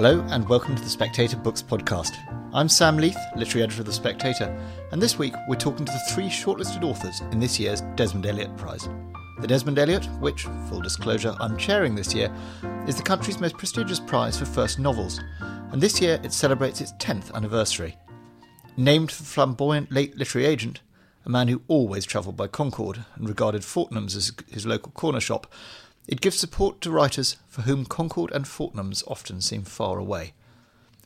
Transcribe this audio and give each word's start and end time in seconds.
Hello, 0.00 0.24
and 0.30 0.48
welcome 0.48 0.76
to 0.76 0.82
the 0.84 0.88
Spectator 0.88 1.36
Books 1.36 1.60
podcast. 1.60 2.12
I'm 2.54 2.68
Sam 2.68 2.98
Leith, 2.98 3.18
literary 3.34 3.64
editor 3.64 3.80
of 3.80 3.86
The 3.86 3.92
Spectator, 3.92 4.44
and 4.92 5.02
this 5.02 5.18
week 5.18 5.34
we're 5.48 5.56
talking 5.56 5.84
to 5.84 5.90
the 5.90 6.14
three 6.14 6.28
shortlisted 6.28 6.84
authors 6.84 7.20
in 7.32 7.40
this 7.40 7.58
year's 7.58 7.80
Desmond 7.96 8.24
Elliott 8.24 8.56
Prize. 8.56 8.88
The 9.40 9.48
Desmond 9.48 9.76
Elliott, 9.76 10.04
which, 10.20 10.44
full 10.68 10.80
disclosure, 10.82 11.34
I'm 11.40 11.56
chairing 11.56 11.96
this 11.96 12.14
year, 12.14 12.32
is 12.86 12.94
the 12.94 13.02
country's 13.02 13.40
most 13.40 13.58
prestigious 13.58 13.98
prize 13.98 14.38
for 14.38 14.44
first 14.44 14.78
novels, 14.78 15.20
and 15.72 15.82
this 15.82 16.00
year 16.00 16.20
it 16.22 16.32
celebrates 16.32 16.80
its 16.80 16.92
10th 17.00 17.34
anniversary. 17.34 17.96
Named 18.76 19.10
for 19.10 19.24
the 19.24 19.28
flamboyant 19.28 19.90
late 19.90 20.16
literary 20.16 20.46
agent, 20.46 20.80
a 21.26 21.28
man 21.28 21.48
who 21.48 21.62
always 21.66 22.06
travelled 22.06 22.36
by 22.36 22.46
Concorde 22.46 23.04
and 23.16 23.28
regarded 23.28 23.62
Fortnum's 23.62 24.14
as 24.14 24.30
his 24.48 24.64
local 24.64 24.92
corner 24.92 25.18
shop, 25.18 25.52
it 26.08 26.22
gives 26.22 26.38
support 26.38 26.80
to 26.80 26.90
writers 26.90 27.36
for 27.46 27.62
whom 27.62 27.84
Concorde 27.84 28.32
and 28.32 28.48
Fortnum's 28.48 29.04
often 29.06 29.42
seem 29.42 29.62
far 29.62 29.98
away. 29.98 30.32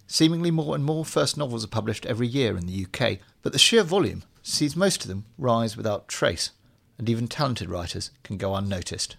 Seemingly 0.07 0.53
more 0.53 0.77
and 0.77 0.85
more 0.85 1.05
first 1.05 1.37
novels 1.37 1.65
are 1.65 1.69
published 1.69 2.07
every 2.07 2.29
year 2.29 2.57
in 2.57 2.67
the 2.67 2.87
UK, 2.87 3.19
but 3.43 3.53
the 3.53 3.59
sheer 3.59 3.83
volume 3.83 4.23
sees 4.43 4.77
most 4.77 5.03
of 5.03 5.09
them 5.09 5.25
rise 5.37 5.77
without 5.77 6.07
trace, 6.07 6.53
and 6.99 7.09
even 7.09 7.27
talented 7.27 7.69
writers 7.69 8.13
can 8.23 8.37
go 8.37 8.55
unnoticed. 8.55 9.17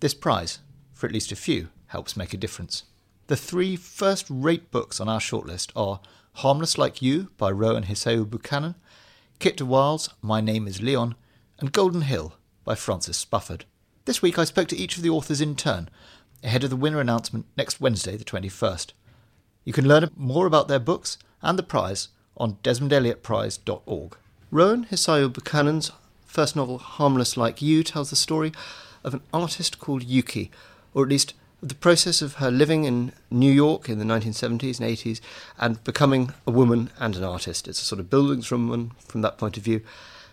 This 0.00 0.14
prize, 0.14 0.60
for 0.94 1.06
at 1.06 1.12
least 1.12 1.32
a 1.32 1.36
few, 1.36 1.68
helps 1.88 2.16
make 2.16 2.32
a 2.32 2.38
difference. 2.38 2.84
The 3.26 3.36
three 3.36 3.76
first 3.76 4.26
rate 4.30 4.70
books 4.70 5.00
on 5.00 5.08
our 5.08 5.20
shortlist 5.20 5.70
are 5.76 6.00
Harmless 6.38 6.78
Like 6.78 7.02
You 7.02 7.30
by 7.36 7.50
Rowan 7.50 7.84
Hisayo 7.84 8.28
Buchanan, 8.28 8.74
Kit 9.38 9.58
de 9.58 9.66
Waal's 9.66 10.08
My 10.22 10.40
Name 10.40 10.66
is 10.66 10.80
Leon, 10.80 11.14
and 11.58 11.72
Golden 11.72 12.02
Hill 12.02 12.36
by 12.64 12.74
Francis 12.74 13.22
Spufford. 13.22 13.64
This 14.06 14.20
week 14.20 14.38
I 14.38 14.44
spoke 14.44 14.68
to 14.68 14.76
each 14.76 14.98
of 14.98 15.02
the 15.02 15.08
authors 15.08 15.40
in 15.40 15.56
turn, 15.56 15.88
ahead 16.42 16.62
of 16.62 16.68
the 16.68 16.76
winner 16.76 17.00
announcement 17.00 17.46
next 17.56 17.80
Wednesday, 17.80 18.18
the 18.18 18.24
21st. 18.24 18.92
You 19.64 19.72
can 19.72 19.88
learn 19.88 20.10
more 20.14 20.44
about 20.44 20.68
their 20.68 20.78
books 20.78 21.16
and 21.40 21.58
the 21.58 21.62
prize 21.62 22.08
on 22.36 22.58
desmondelliottprize.org. 22.62 24.16
Rowan 24.50 24.84
Hisayo 24.84 25.32
Buchanan's 25.32 25.90
first 26.26 26.54
novel, 26.54 26.76
Harmless 26.76 27.38
Like 27.38 27.62
You, 27.62 27.82
tells 27.82 28.10
the 28.10 28.16
story 28.16 28.52
of 29.04 29.14
an 29.14 29.22
artist 29.32 29.78
called 29.78 30.02
Yuki, 30.02 30.50
or 30.92 31.04
at 31.04 31.08
least 31.08 31.32
the 31.62 31.74
process 31.74 32.20
of 32.20 32.34
her 32.34 32.50
living 32.50 32.84
in 32.84 33.12
New 33.30 33.50
York 33.50 33.88
in 33.88 33.98
the 33.98 34.04
1970s 34.04 34.80
and 34.80 34.90
80s 34.90 35.22
and 35.58 35.82
becoming 35.82 36.34
a 36.46 36.50
woman 36.50 36.90
and 36.98 37.16
an 37.16 37.24
artist. 37.24 37.66
It's 37.66 37.80
a 37.80 37.86
sort 37.86 38.00
of 38.00 38.10
Bildungsroman 38.10 38.90
from 39.00 39.22
that 39.22 39.38
point 39.38 39.56
of 39.56 39.62
view. 39.62 39.80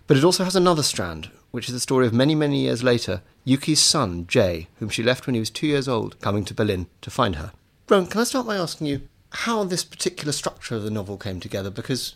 But 0.07 0.17
it 0.17 0.25
also 0.25 0.43
has 0.43 0.57
another 0.57 0.83
strand, 0.83 1.31
which 1.51 1.67
is 1.67 1.73
the 1.73 1.79
story 1.79 2.07
of 2.07 2.13
many, 2.13 2.33
many 2.33 2.61
years 2.61 2.83
later, 2.83 3.21
Yuki's 3.43 3.81
son, 3.81 4.25
Jay, 4.27 4.67
whom 4.79 4.89
she 4.89 5.03
left 5.03 5.27
when 5.27 5.33
he 5.35 5.39
was 5.39 5.49
two 5.49 5.67
years 5.67 5.87
old, 5.87 6.19
coming 6.21 6.45
to 6.45 6.53
Berlin 6.53 6.87
to 7.01 7.11
find 7.11 7.35
her. 7.35 7.51
Rowan, 7.89 8.07
can 8.07 8.21
I 8.21 8.23
start 8.23 8.47
by 8.47 8.55
asking 8.55 8.87
you 8.87 9.01
how 9.31 9.63
this 9.63 9.83
particular 9.83 10.31
structure 10.31 10.75
of 10.75 10.83
the 10.83 10.91
novel 10.91 11.17
came 11.17 11.39
together? 11.39 11.69
Because 11.69 12.15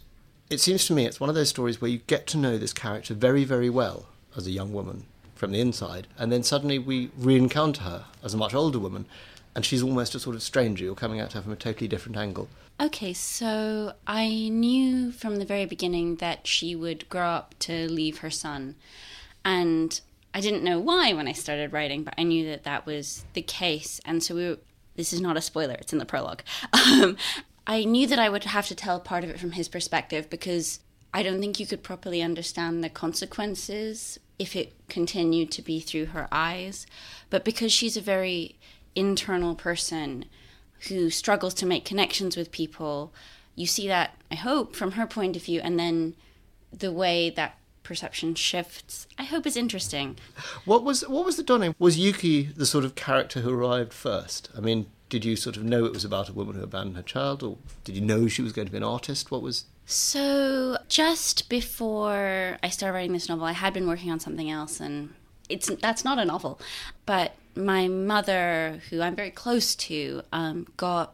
it 0.50 0.60
seems 0.60 0.86
to 0.86 0.94
me 0.94 1.06
it's 1.06 1.20
one 1.20 1.30
of 1.30 1.36
those 1.36 1.50
stories 1.50 1.82
where 1.82 1.92
you 1.92 2.00
get 2.08 2.28
to 2.28 2.38
know 2.38 2.58
this 2.58 2.74
character 2.74 3.14
very, 3.14 3.44
very 3.44 3.70
well 3.70 4.08
as 4.36 4.48
a 4.48 4.52
young 4.52 4.74
woman 4.74 5.06
from 5.36 5.52
the 5.52 5.60
inside, 5.60 6.08
and 6.18 6.32
then 6.32 6.44
suddenly 6.44 6.80
we 6.80 7.12
re 7.18 7.36
encounter 7.36 7.82
her 7.82 8.06
as 8.24 8.34
a 8.34 8.38
much 8.38 8.54
older 8.54 8.80
woman, 8.80 9.06
and 9.54 9.66
she's 9.66 9.84
almost 9.84 10.16
a 10.16 10.20
sort 10.20 10.36
of 10.36 10.44
stranger. 10.44 10.84
You're 10.84 10.96
coming 10.96 11.20
at 11.20 11.34
her 11.34 11.42
from 11.42 11.52
a 11.52 11.58
totally 11.58 11.88
different 11.88 12.18
angle. 12.18 12.48
Okay, 12.80 13.14
so 13.14 13.94
I 14.06 14.50
knew 14.50 15.12
from 15.12 15.38
the 15.38 15.46
very 15.46 15.66
beginning 15.66 16.18
that 16.18 16.46
she 16.46 16.76
would 16.76 17.08
grow 17.10 17.28
up 17.28 17.56
to 17.60 17.88
leave 17.90 18.20
her 18.20 18.30
son. 18.30 18.76
And 19.46 20.02
I 20.34 20.42
didn't 20.42 20.64
know 20.64 20.80
why 20.80 21.14
when 21.14 21.28
I 21.28 21.32
started 21.32 21.72
writing, 21.72 22.04
but 22.04 22.16
I 22.18 22.24
knew 22.24 22.46
that 22.48 22.64
that 22.64 22.86
was 22.86 23.24
the 23.34 23.42
case. 23.42 24.02
And 24.04 24.22
so 24.22 24.36
we 24.36 24.50
were, 24.50 24.58
this 24.96 25.14
is 25.14 25.22
not 25.22 25.38
a 25.38 25.42
spoiler, 25.42 25.76
it's 25.76 25.94
in 25.94 26.00
the 26.00 26.06
prologue. 26.06 26.42
Um, 26.74 27.16
I 27.68 27.84
knew 27.84 28.06
that 28.08 28.20
I 28.20 28.30
would 28.30 28.44
have 28.44 28.68
to 28.68 28.76
tell 28.76 29.00
part 29.00 29.24
of 29.24 29.30
it 29.32 29.40
from 29.40 29.54
his 29.54 29.68
perspective 29.68 30.30
because 30.30 30.82
I 31.14 31.24
don't 31.24 31.40
think 31.40 31.60
you 31.60 31.66
could 31.66 31.82
properly 31.82 32.22
understand 32.22 32.84
the 32.84 32.90
consequences 32.90 34.20
if 34.38 34.56
it 34.56 34.74
continued 34.88 35.50
to 35.52 35.62
be 35.62 35.80
through 35.80 36.08
her 36.08 36.28
eyes. 36.32 36.86
But 37.30 37.44
because 37.44 37.72
she's 37.72 37.98
a 37.98 38.02
very 38.02 38.58
internal 38.94 39.56
person 39.56 40.26
who 40.90 41.10
struggles 41.10 41.54
to 41.56 41.66
make 41.66 41.86
connections 41.86 42.38
with 42.38 42.52
people, 42.52 43.14
you 43.56 43.66
see 43.66 43.88
that, 43.88 44.12
I 44.30 44.36
hope, 44.36 44.76
from 44.76 44.92
her 44.92 45.08
point 45.08 45.36
of 45.36 45.44
view, 45.44 45.62
and 45.64 45.80
then 45.80 46.16
the 46.72 46.92
way 46.92 47.30
that 47.32 47.58
perception 47.86 48.36
shifts, 48.36 49.08
I 49.18 49.24
hope 49.24 49.48
is 49.48 49.56
interesting. 49.56 50.18
What 50.66 50.84
was 50.84 51.08
what 51.08 51.26
was 51.26 51.38
the 51.38 51.44
dawning? 51.44 51.76
Was 51.80 51.98
Yuki 51.98 52.44
the 52.44 52.66
sort 52.66 52.84
of 52.84 52.96
character 52.96 53.40
who 53.40 53.54
arrived 53.54 53.94
first? 53.94 54.50
I 54.58 54.60
mean, 54.60 54.88
did 55.10 55.24
you 55.24 55.36
sort 55.38 55.56
of 55.56 55.64
know 55.64 55.86
it 55.86 55.94
was 55.94 56.04
about 56.04 56.28
a 56.28 56.34
woman 56.34 56.56
who 56.56 56.64
abandoned 56.64 56.98
her 56.98 57.04
child, 57.04 57.44
or 57.44 57.58
did 57.84 57.96
you 57.96 58.02
know 58.02 58.28
she 58.28 58.42
was 58.42 58.52
going 58.52 58.66
to 58.68 58.72
be 58.72 58.78
an 58.78 58.84
artist? 58.84 59.32
What 59.32 59.42
was 59.42 59.66
so 59.86 60.78
just 60.90 61.48
before 61.48 62.58
I 62.62 62.70
started 62.70 62.94
writing 62.94 63.14
this 63.14 63.30
novel, 63.30 63.46
I 63.46 63.54
had 63.54 63.74
been 63.74 63.88
working 63.88 64.12
on 64.12 64.20
something 64.20 64.50
else, 64.50 64.80
and 64.80 65.14
it's 65.48 65.68
that's 65.82 66.04
not 66.04 66.20
a 66.20 66.26
novel, 66.26 66.60
but 67.06 67.36
my 67.56 67.88
mother, 67.88 68.82
who 68.90 69.02
I'm 69.02 69.16
very 69.16 69.32
close 69.32 69.76
to, 69.76 70.22
um, 70.34 70.68
got 70.76 71.14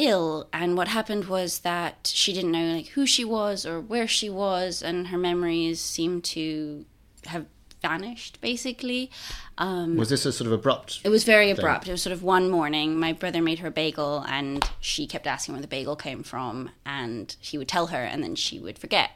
ill, 0.00 0.48
and 0.52 0.76
what 0.76 0.88
happened 0.88 1.26
was 1.26 1.60
that 1.60 2.10
she 2.12 2.32
didn't 2.32 2.52
know 2.52 2.74
like 2.74 2.88
who 2.88 3.06
she 3.06 3.24
was 3.24 3.64
or 3.66 3.80
where 3.80 4.08
she 4.08 4.28
was, 4.28 4.82
and 4.82 5.08
her 5.08 5.18
memories 5.18 5.80
seemed 5.80 6.24
to 6.24 6.84
have 7.26 7.46
vanished 7.82 8.40
basically. 8.40 9.10
Um, 9.58 9.96
was 9.96 10.08
this 10.08 10.24
a 10.26 10.32
sort 10.32 10.46
of 10.46 10.52
abrupt? 10.52 11.00
It 11.04 11.10
was 11.10 11.24
very 11.24 11.46
thing? 11.46 11.58
abrupt. 11.58 11.88
It 11.88 11.92
was 11.92 12.02
sort 12.02 12.12
of 12.12 12.22
one 12.22 12.50
morning. 12.50 12.98
My 12.98 13.12
brother 13.12 13.42
made 13.42 13.58
her 13.60 13.68
a 13.68 13.70
bagel, 13.70 14.24
and 14.28 14.68
she 14.80 15.06
kept 15.06 15.26
asking 15.26 15.54
where 15.54 15.62
the 15.62 15.68
bagel 15.68 15.96
came 15.96 16.22
from, 16.22 16.70
and 16.84 17.36
he 17.40 17.58
would 17.58 17.68
tell 17.68 17.88
her, 17.88 18.02
and 18.02 18.22
then 18.22 18.34
she 18.34 18.58
would 18.58 18.78
forget. 18.78 19.10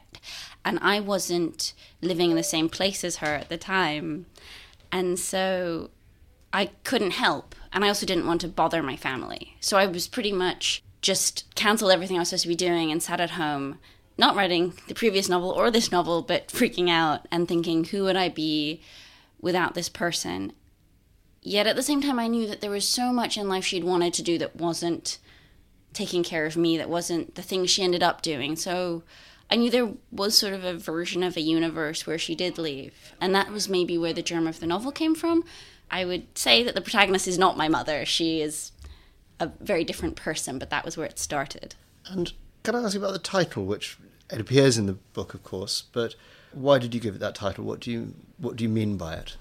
And 0.63 0.79
I 0.81 0.99
wasn't 0.99 1.73
living 2.01 2.29
in 2.29 2.35
the 2.35 2.43
same 2.43 2.69
place 2.69 3.03
as 3.03 3.17
her 3.17 3.35
at 3.35 3.49
the 3.49 3.57
time, 3.57 4.27
and 4.91 5.17
so 5.19 5.89
I 6.53 6.67
couldn't 6.83 7.11
help. 7.11 7.55
And 7.71 7.83
I 7.83 7.89
also 7.89 8.05
didn't 8.05 8.27
want 8.27 8.41
to 8.41 8.47
bother 8.47 8.81
my 8.81 8.95
family, 8.95 9.57
so 9.59 9.77
I 9.77 9.85
was 9.85 10.07
pretty 10.07 10.31
much 10.31 10.83
just 11.01 11.53
canceled 11.55 11.91
everything 11.91 12.17
I 12.17 12.19
was 12.19 12.29
supposed 12.29 12.43
to 12.43 12.49
be 12.49 12.55
doing 12.55 12.91
and 12.91 13.03
sat 13.03 13.19
at 13.19 13.31
home 13.31 13.79
not 14.17 14.35
writing 14.35 14.73
the 14.87 14.93
previous 14.93 15.27
novel 15.27 15.51
or 15.51 15.69
this 15.69 15.91
novel, 15.91 16.21
but 16.21 16.47
freaking 16.47 16.89
out 16.89 17.27
and 17.31 17.47
thinking, 17.47 17.83
who 17.83 18.03
would 18.03 18.15
I 18.15 18.29
be 18.29 18.81
without 19.41 19.73
this 19.73 19.89
person? 19.89 20.53
Yet 21.41 21.67
at 21.67 21.75
the 21.75 21.83
same 21.83 22.01
time, 22.01 22.17
I 22.17 22.27
knew 22.27 22.47
that 22.47 22.61
there 22.61 22.71
was 22.71 22.87
so 22.87 23.11
much 23.11 23.37
in 23.37 23.49
life 23.49 23.65
she'd 23.65 23.83
wanted 23.83 24.13
to 24.15 24.23
do 24.23 24.37
that 24.37 24.55
wasn't 24.55 25.19
taking 25.93 26.23
care 26.23 26.45
of 26.45 26.57
me, 26.57 26.77
that 26.77 26.89
wasn't 26.89 27.35
the 27.35 27.41
thing 27.41 27.65
she 27.65 27.83
ended 27.83 28.01
up 28.01 28.21
doing. 28.21 28.55
So 28.55 29.03
I 29.49 29.55
knew 29.57 29.69
there 29.69 29.93
was 30.11 30.37
sort 30.37 30.53
of 30.53 30.63
a 30.63 30.73
version 30.73 31.23
of 31.23 31.37
a 31.37 31.41
universe 31.41 32.07
where 32.07 32.17
she 32.17 32.35
did 32.35 32.57
leave. 32.57 33.13
And 33.21 33.35
that 33.35 33.51
was 33.51 33.69
maybe 33.69 33.97
where 33.97 34.13
the 34.13 34.23
germ 34.23 34.47
of 34.47 34.59
the 34.59 34.65
novel 34.65 34.91
came 34.91 35.13
from. 35.13 35.43
I 35.89 36.05
would 36.05 36.37
say 36.37 36.63
that 36.63 36.75
the 36.75 36.81
protagonist 36.81 37.27
is 37.27 37.37
not 37.37 37.57
my 37.57 37.67
mother. 37.67 38.05
She 38.05 38.41
is 38.41 38.71
a 39.39 39.51
very 39.59 39.83
different 39.83 40.15
person, 40.15 40.59
but 40.59 40.69
that 40.69 40.85
was 40.85 40.97
where 40.97 41.07
it 41.07 41.19
started. 41.19 41.75
And 42.07 42.33
can 42.63 42.75
I 42.75 42.83
ask 42.83 42.95
you 42.95 43.01
about 43.01 43.13
the 43.13 43.19
title, 43.19 43.65
which 43.65 43.97
it 44.31 44.39
appears 44.39 44.77
in 44.77 44.85
the 44.85 44.93
book, 44.93 45.33
of 45.33 45.43
course, 45.43 45.83
but 45.91 46.15
why 46.51 46.79
did 46.79 46.93
you 46.93 46.99
give 46.99 47.15
it 47.15 47.19
that 47.19 47.35
title? 47.35 47.63
What 47.63 47.79
do 47.79 47.91
you 47.91 48.13
what 48.37 48.55
do 48.55 48.63
you 48.63 48.69
mean 48.69 48.97
by 48.97 49.15
it? 49.15 49.37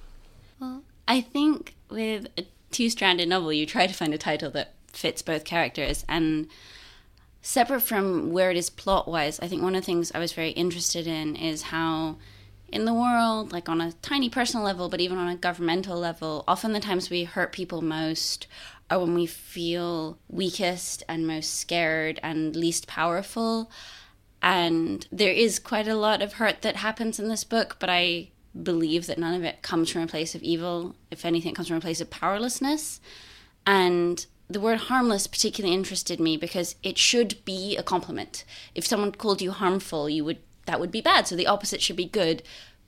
Well, 0.60 0.82
I 1.08 1.20
think 1.20 1.74
with 1.88 2.28
a 2.36 2.46
two-stranded 2.70 3.28
novel, 3.28 3.52
you 3.52 3.66
try 3.66 3.86
to 3.86 3.94
find 3.94 4.12
a 4.12 4.18
title 4.18 4.50
that 4.50 4.74
fits 4.92 5.22
both 5.22 5.44
characters 5.44 6.04
and 6.08 6.48
separate 7.42 7.80
from 7.80 8.32
where 8.32 8.50
it 8.50 8.56
is 8.56 8.70
plot-wise. 8.70 9.38
I 9.40 9.48
think 9.48 9.62
one 9.62 9.74
of 9.74 9.82
the 9.82 9.86
things 9.86 10.10
I 10.14 10.18
was 10.18 10.32
very 10.32 10.50
interested 10.50 11.06
in 11.06 11.36
is 11.36 11.62
how 11.62 12.16
in 12.74 12.84
the 12.84 12.92
world, 12.92 13.52
like 13.52 13.68
on 13.68 13.80
a 13.80 13.92
tiny 14.02 14.28
personal 14.28 14.64
level, 14.64 14.88
but 14.88 15.00
even 15.00 15.16
on 15.16 15.28
a 15.28 15.36
governmental 15.36 15.96
level, 15.98 16.44
often 16.48 16.72
the 16.72 16.80
times 16.80 17.08
we 17.08 17.24
hurt 17.24 17.52
people 17.52 17.80
most 17.80 18.46
are 18.90 18.98
when 18.98 19.14
we 19.14 19.26
feel 19.26 20.18
weakest 20.28 21.02
and 21.08 21.26
most 21.26 21.54
scared 21.54 22.18
and 22.22 22.56
least 22.56 22.86
powerful. 22.86 23.70
And 24.42 25.06
there 25.10 25.32
is 25.32 25.58
quite 25.58 25.88
a 25.88 25.94
lot 25.94 26.20
of 26.20 26.34
hurt 26.34 26.62
that 26.62 26.76
happens 26.76 27.18
in 27.18 27.28
this 27.28 27.44
book, 27.44 27.76
but 27.78 27.88
I 27.88 28.30
believe 28.60 29.06
that 29.06 29.18
none 29.18 29.34
of 29.34 29.44
it 29.44 29.62
comes 29.62 29.90
from 29.90 30.02
a 30.02 30.06
place 30.06 30.34
of 30.34 30.42
evil. 30.42 30.96
If 31.10 31.24
anything, 31.24 31.52
it 31.52 31.54
comes 31.54 31.68
from 31.68 31.78
a 31.78 31.80
place 31.80 32.00
of 32.00 32.10
powerlessness. 32.10 33.00
And 33.66 34.26
the 34.48 34.60
word 34.60 34.78
harmless 34.78 35.26
particularly 35.26 35.74
interested 35.74 36.20
me 36.20 36.36
because 36.36 36.74
it 36.82 36.98
should 36.98 37.42
be 37.44 37.76
a 37.76 37.82
compliment. 37.82 38.44
If 38.74 38.86
someone 38.86 39.12
called 39.12 39.40
you 39.40 39.52
harmful, 39.52 40.10
you 40.10 40.24
would 40.24 40.38
that 40.66 40.80
would 40.80 40.90
be 40.90 41.00
bad. 41.00 41.26
So 41.26 41.36
the 41.36 41.46
opposite 41.46 41.82
should 41.82 41.96
be 41.96 42.06
good, 42.06 42.42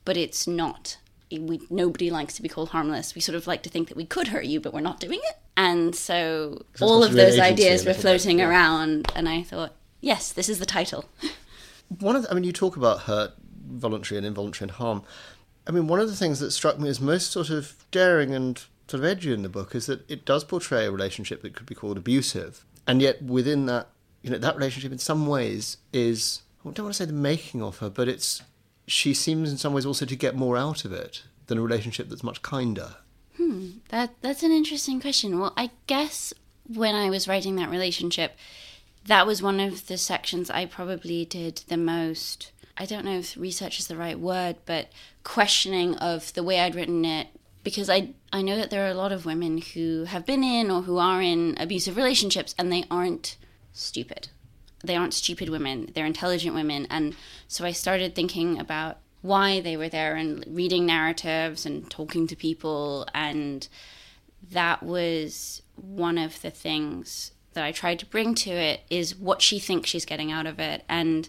but 0.07 0.17
it's 0.17 0.47
not. 0.47 0.97
We 1.31 1.61
nobody 1.69 2.09
likes 2.09 2.35
to 2.37 2.43
be 2.43 2.49
called 2.49 2.71
harmless. 2.71 3.15
We 3.15 3.21
sort 3.21 3.37
of 3.37 3.47
like 3.47 3.63
to 3.65 3.69
think 3.69 3.89
that 3.89 3.97
we 3.97 4.07
could 4.07 4.29
hurt 4.29 4.47
you, 4.47 4.61
but 4.61 4.73
we're 4.73 4.81
not 4.81 5.01
doing 5.01 5.21
it. 5.23 5.37
And 5.59 5.95
so 5.95 6.65
all 6.81 7.05
of 7.05 7.13
those 7.13 7.39
ideas 7.39 7.85
were 7.85 7.93
floating 7.93 8.39
bit, 8.39 8.45
yeah. 8.45 8.49
around, 8.49 9.11
and 9.15 9.29
I 9.29 9.43
thought, 9.43 9.75
yes, 10.01 10.33
this 10.33 10.49
is 10.49 10.59
the 10.59 10.67
title. 10.67 11.07
one 12.01 12.17
of 12.17 12.23
the, 12.23 12.31
I 12.31 12.35
mean, 12.35 12.45
you 12.45 12.53
talk 12.53 12.77
about 12.77 13.01
hurt, 13.01 13.33
voluntary 13.69 14.19
and 14.19 14.27
involuntary, 14.27 14.69
and 14.69 14.77
harm. 14.77 15.03
I 15.67 15.73
mean, 15.73 15.89
one 15.89 15.99
of 15.99 16.09
the 16.09 16.15
things 16.15 16.39
that 16.41 16.53
struck 16.53 16.79
me 16.79 16.89
as 16.89 17.01
most 17.01 17.33
sort 17.33 17.51
of 17.51 17.75
daring 17.91 18.33
and 18.33 18.63
sort 18.87 19.03
of 19.03 19.05
edgy 19.05 19.33
in 19.33 19.43
the 19.43 19.49
book 19.49 19.75
is 19.75 19.87
that 19.87 20.09
it 20.09 20.25
does 20.25 20.45
portray 20.45 20.87
a 20.87 20.93
relationship 20.93 21.43
that 21.43 21.55
could 21.55 21.67
be 21.67 21.75
called 21.75 21.97
abusive, 21.97 22.65
and 22.87 23.03
yet 23.03 23.21
within 23.23 23.67
that, 23.67 23.89
you 24.23 24.31
know, 24.31 24.39
that 24.39 24.55
relationship 24.55 24.93
in 24.93 24.99
some 24.99 25.27
ways 25.27 25.79
is 25.93 26.43
I 26.61 26.71
don't 26.71 26.85
want 26.85 26.95
to 26.95 26.99
say 27.03 27.07
the 27.07 27.13
making 27.13 27.63
of 27.63 27.79
her, 27.79 27.91
but 27.91 28.09
it's 28.09 28.43
she 28.87 29.15
seems 29.15 29.51
in 29.51 29.59
some 29.59 29.73
ways 29.73 29.87
also 29.87 30.07
to 30.07 30.17
get 30.17 30.35
more 30.35 30.57
out 30.57 30.85
of 30.85 30.93
it 30.93 31.23
than 31.47 31.59
a 31.59 31.63
relationship 31.63 32.09
that's 32.09 32.23
much 32.23 32.43
kinder. 32.43 32.97
Hmm, 33.37 33.71
that 33.89 34.15
that's 34.21 34.43
an 34.43 34.53
interesting 34.53 35.01
question. 35.01 35.39
Well, 35.39 35.53
I 35.57 35.71
guess 35.87 36.33
when 36.67 36.95
I 36.95 37.11
was 37.11 37.29
writing 37.29 37.57
that 37.57 37.71
relationship, 37.71 38.37
that 39.07 39.27
was 39.27 39.43
one 39.43 39.61
of 39.61 39.87
the 39.87 39.99
sections 39.99 40.51
I 40.51 40.67
probably 40.67 41.25
did 41.25 41.63
the 41.69 41.77
most. 41.77 42.53
I 42.79 42.87
don't 42.87 43.05
know 43.05 43.19
if 43.19 43.37
research 43.37 43.79
is 43.79 43.87
the 43.87 43.97
right 43.97 44.19
word, 44.19 44.57
but 44.67 44.91
questioning 45.25 45.97
of 45.97 46.33
the 46.35 46.43
way 46.43 46.61
I'd 46.61 46.75
written 46.75 47.05
it 47.05 47.29
because 47.63 47.91
I 47.91 48.11
I 48.33 48.43
know 48.43 48.57
that 48.57 48.71
there 48.71 48.87
are 48.87 48.91
a 48.91 48.95
lot 48.95 49.13
of 49.13 49.27
women 49.27 49.59
who 49.59 50.05
have 50.05 50.25
been 50.25 50.45
in 50.45 50.71
or 50.71 50.83
who 50.83 50.99
are 50.99 51.21
in 51.21 51.57
abusive 51.59 51.97
relationships 51.97 52.55
and 52.59 52.73
they 52.73 52.85
aren't 52.91 53.37
stupid. 53.73 54.29
They 54.87 54.97
aren't 54.97 55.15
stupid 55.15 55.49
women. 55.49 55.91
They're 55.95 56.07
intelligent 56.07 56.55
women 56.55 56.87
and 56.91 57.15
so 57.49 57.65
I 57.65 57.73
started 57.73 58.15
thinking 58.15 58.59
about 58.59 58.99
why 59.23 59.61
they 59.61 59.77
were 59.77 59.89
there 59.89 60.15
and 60.15 60.45
reading 60.49 60.87
narratives 60.87 61.67
and 61.67 61.91
talking 61.91 62.27
to 62.29 62.37
people 62.37 63.07
and 63.15 63.67
that 64.51 64.83
was 64.83 65.63
one 65.75 66.19
of 66.19 66.41
the 66.43 66.51
things 66.51 67.33
that 67.55 67.65
I 67.65 67.73
tried 67.73 67.99
to 68.01 68.07
bring 68.07 68.35
to 68.37 68.51
it 68.51 68.83
is 68.91 69.17
what 69.17 69.43
she 69.43 69.59
thinks 69.59 69.91
she's 69.91 70.05
getting 70.05 70.31
out 70.31 70.47
of 70.47 70.61
it 70.61 70.85
and 70.89 71.29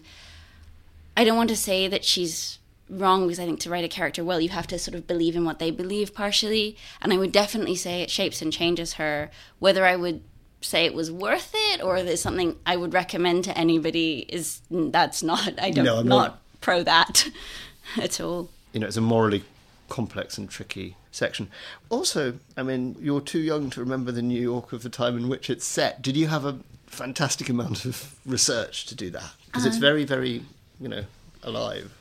I 1.16 1.24
don't 1.24 1.36
want 1.36 1.50
to 1.50 1.56
say 1.56 1.88
that 1.88 2.04
she's 2.04 2.58
wrong 2.88 3.26
because 3.26 3.40
I 3.40 3.44
think 3.44 3.60
to 3.60 3.70
write 3.70 3.84
a 3.84 3.88
character 3.88 4.24
well, 4.24 4.40
you 4.40 4.50
have 4.50 4.66
to 4.68 4.78
sort 4.78 4.94
of 4.94 5.06
believe 5.06 5.36
in 5.36 5.44
what 5.44 5.58
they 5.58 5.70
believe 5.70 6.14
partially. 6.14 6.76
And 7.02 7.12
I 7.12 7.18
would 7.18 7.32
definitely 7.32 7.74
say 7.74 8.02
it 8.02 8.10
shapes 8.10 8.40
and 8.40 8.52
changes 8.52 8.94
her. 8.94 9.30
Whether 9.58 9.84
I 9.84 9.96
would 9.96 10.22
say 10.60 10.84
it 10.84 10.94
was 10.94 11.10
worth 11.10 11.52
it 11.54 11.82
or 11.82 12.02
there's 12.02 12.22
something 12.22 12.56
I 12.66 12.76
would 12.76 12.92
recommend 12.92 13.44
to 13.44 13.56
anybody 13.56 14.26
is 14.28 14.60
that's 14.70 15.22
not. 15.22 15.60
I 15.60 15.70
don't 15.70 15.84
no, 15.84 15.98
I'm 15.98 16.08
not, 16.08 16.16
not 16.16 16.42
pro 16.60 16.82
that 16.82 17.28
at 17.96 18.20
all. 18.20 18.50
You 18.72 18.80
know, 18.80 18.86
it's 18.86 18.96
a 18.96 19.00
morally 19.00 19.44
complex 19.88 20.36
and 20.36 20.48
tricky 20.48 20.96
section. 21.10 21.48
Also, 21.88 22.34
I 22.56 22.62
mean, 22.62 22.96
you're 23.00 23.20
too 23.20 23.38
young 23.38 23.70
to 23.70 23.80
remember 23.80 24.12
the 24.12 24.22
New 24.22 24.40
York 24.40 24.72
of 24.72 24.82
the 24.82 24.90
time 24.90 25.16
in 25.16 25.28
which 25.28 25.48
it's 25.48 25.64
set. 25.64 26.02
Did 26.02 26.16
you 26.16 26.26
have 26.26 26.44
a 26.44 26.58
fantastic 26.86 27.48
amount 27.48 27.84
of 27.84 28.16
research 28.26 28.86
to 28.86 28.94
do 28.94 29.10
that? 29.10 29.30
Because 29.46 29.64
um, 29.64 29.68
it's 29.68 29.78
very, 29.78 30.04
very 30.04 30.42
you 30.80 30.88
know, 30.88 31.04
alive. 31.42 31.92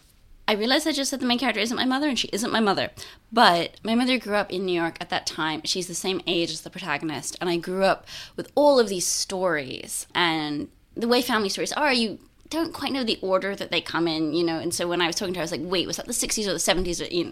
I 0.47 0.53
realize 0.53 0.87
I 0.87 0.93
just 0.93 1.09
said 1.09 1.19
the 1.19 1.25
main 1.25 1.39
character 1.39 1.59
isn't 1.59 1.75
my 1.75 1.85
mother, 1.85 2.07
and 2.07 2.17
she 2.17 2.29
isn't 2.31 2.53
my 2.53 2.61
mother. 2.61 2.91
But 3.31 3.79
my 3.83 3.95
mother 3.95 4.17
grew 4.17 4.35
up 4.35 4.51
in 4.51 4.65
New 4.65 4.79
York 4.79 4.97
at 5.01 5.09
that 5.09 5.25
time. 5.25 5.61
She's 5.65 5.87
the 5.87 5.93
same 5.93 6.21
age 6.25 6.51
as 6.51 6.61
the 6.61 6.69
protagonist, 6.69 7.35
and 7.41 7.49
I 7.49 7.57
grew 7.57 7.83
up 7.83 8.07
with 8.37 8.49
all 8.55 8.79
of 8.79 8.87
these 8.87 9.05
stories. 9.05 10.07
And 10.15 10.69
the 10.95 11.07
way 11.07 11.21
family 11.21 11.49
stories 11.49 11.73
are, 11.73 11.91
you 11.91 12.19
don't 12.49 12.73
quite 12.73 12.93
know 12.93 13.03
the 13.03 13.19
order 13.21 13.57
that 13.57 13.71
they 13.71 13.81
come 13.81 14.07
in, 14.07 14.33
you 14.33 14.43
know. 14.43 14.57
And 14.57 14.73
so 14.73 14.87
when 14.87 15.01
I 15.01 15.07
was 15.07 15.17
talking 15.17 15.33
to 15.33 15.39
her, 15.39 15.41
I 15.41 15.45
was 15.45 15.51
like, 15.51 15.61
"Wait, 15.63 15.85
was 15.85 15.97
that 15.97 16.07
the 16.07 16.13
'60s 16.13 16.47
or 16.47 16.53
the 16.53 16.59
'70s?" 16.59 17.01
Or, 17.01 17.13
you 17.13 17.25
know. 17.25 17.31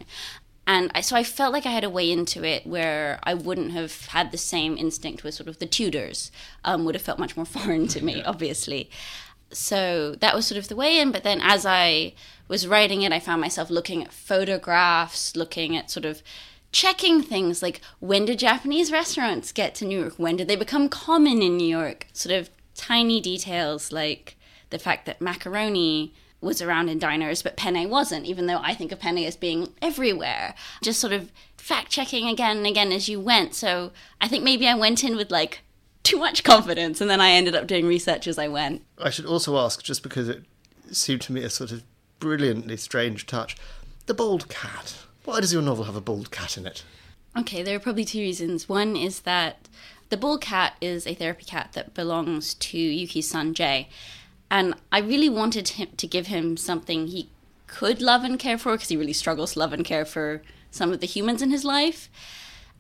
And 0.68 0.92
I, 0.96 1.02
so 1.02 1.16
I 1.16 1.24
felt 1.24 1.54
like 1.54 1.68
I 1.68 1.72
had 1.72 1.84
a 1.84 1.90
way 1.92 2.12
into 2.12 2.44
it 2.44 2.66
where 2.66 3.20
I 3.24 3.36
wouldn't 3.36 3.72
have 3.72 4.08
had 4.08 4.32
the 4.32 4.38
same 4.38 4.78
instinct 4.78 5.24
with 5.24 5.36
sort 5.36 5.48
of 5.48 5.60
the 5.60 5.68
Tudors. 5.68 6.32
Um, 6.66 6.86
would 6.86 6.96
have 6.96 7.04
felt 7.04 7.20
much 7.20 7.38
more 7.38 7.46
foreign 7.58 7.88
to 7.90 8.04
me, 8.04 8.22
obviously 8.24 8.90
so 9.56 10.16
that 10.20 10.36
was 10.36 10.46
sort 10.46 10.58
of 10.58 10.68
the 10.68 10.76
way 10.76 11.00
in. 11.00 11.12
But 11.12 11.24
then 11.24 11.40
as 11.42 11.66
I 11.66 12.14
was 12.48 12.68
writing 12.68 13.02
it, 13.02 13.12
I 13.12 13.20
found 13.20 13.42
myself 13.42 13.70
looking 13.70 14.04
at 14.04 14.14
photographs, 14.14 15.36
looking 15.36 15.76
at 15.76 15.90
sort 15.90 16.06
of 16.06 16.22
checking 16.72 17.22
things 17.22 17.62
like 17.62 17.80
when 18.00 18.26
did 18.26 18.40
Japanese 18.40 18.92
restaurants 18.92 19.52
get 19.52 19.74
to 19.76 19.86
New 19.86 20.02
York? 20.02 20.16
When 20.18 20.36
did 20.36 20.48
they 20.48 20.56
become 20.56 20.90
common 20.90 21.42
in 21.42 21.58
New 21.58 21.68
York? 21.68 22.08
Sort 22.14 22.36
of 22.36 22.50
tiny 22.76 23.22
details 23.22 23.92
like 23.92 24.38
the 24.70 24.80
fact 24.80 25.06
that 25.06 25.22
macaroni 25.22 26.14
was 26.42 26.62
around 26.62 26.90
in 26.90 27.00
diners, 27.00 27.42
but 27.42 27.58
penne 27.58 27.90
wasn't, 27.90 28.26
even 28.26 28.46
though 28.46 28.60
I 28.62 28.74
think 28.74 28.92
of 28.92 29.00
penne 29.00 29.20
as 29.20 29.38
being 29.38 29.74
everywhere. 29.82 30.54
Just 30.84 31.00
sort 31.00 31.14
of 31.14 31.32
fact 31.58 31.90
checking 31.90 32.28
again 32.28 32.58
and 32.58 32.68
again 32.68 32.92
as 32.92 33.10
you 33.10 33.20
went. 33.20 33.56
So 33.56 33.92
I 34.22 34.28
think 34.28 34.44
maybe 34.44 34.68
I 34.68 34.76
went 34.76 35.04
in 35.04 35.16
with 35.16 35.32
like 35.32 35.62
too 36.06 36.18
much 36.18 36.44
confidence, 36.44 37.02
and 37.02 37.10
then 37.10 37.20
I 37.20 37.32
ended 37.32 37.56
up 37.56 37.68
doing 37.68 37.86
research 37.86 38.28
as 38.28 38.38
I 38.38 38.48
went. 38.48 38.84
I 38.98 39.10
should 39.10 39.26
also 39.26 39.58
ask, 39.58 39.84
just 39.84 40.04
because 40.04 40.30
it 40.30 40.44
seemed 40.92 41.22
to 41.22 41.34
me 41.34 41.44
a 41.44 41.50
sort 41.50 41.72
of 41.72 41.84
brilliantly 42.20 42.78
strange 42.78 43.26
touch, 43.26 43.58
the 44.06 44.14
bald 44.14 44.48
cat. 44.48 44.96
Why 45.26 45.42
does 45.42 45.52
your 45.52 45.62
novel 45.62 45.86
have 45.86 45.96
a 45.96 46.02
bald 46.02 46.32
cat 46.32 46.58
in 46.58 46.66
it? 46.66 46.84
Okay, 47.38 47.64
there 47.64 47.76
are 47.76 47.82
probably 47.82 48.06
two 48.06 48.20
reasons. 48.20 48.70
One 48.70 48.96
is 48.96 49.22
that 49.22 49.68
the 50.10 50.18
bald 50.18 50.42
cat 50.42 50.76
is 50.80 51.06
a 51.08 51.16
therapy 51.16 51.44
cat 51.44 51.72
that 51.74 51.94
belongs 51.94 52.54
to 52.54 52.78
Yuki's 52.78 53.28
son 53.28 53.54
Jay, 53.54 53.90
and 54.50 54.76
I 54.92 55.00
really 55.00 55.30
wanted 55.30 55.70
him 55.70 55.90
to 55.98 56.08
give 56.08 56.28
him 56.28 56.56
something 56.56 57.08
he 57.08 57.30
could 57.68 58.02
love 58.02 58.24
and 58.24 58.38
care 58.40 58.58
for 58.58 58.74
because 58.74 58.90
he 58.90 58.96
really 58.96 59.12
struggles 59.12 59.54
to 59.54 59.60
love 59.60 59.74
and 59.74 59.84
care 59.84 60.06
for 60.06 60.44
some 60.70 60.94
of 60.94 61.00
the 61.02 61.08
humans 61.08 61.42
in 61.42 61.50
his 61.50 61.66
life. 61.66 62.10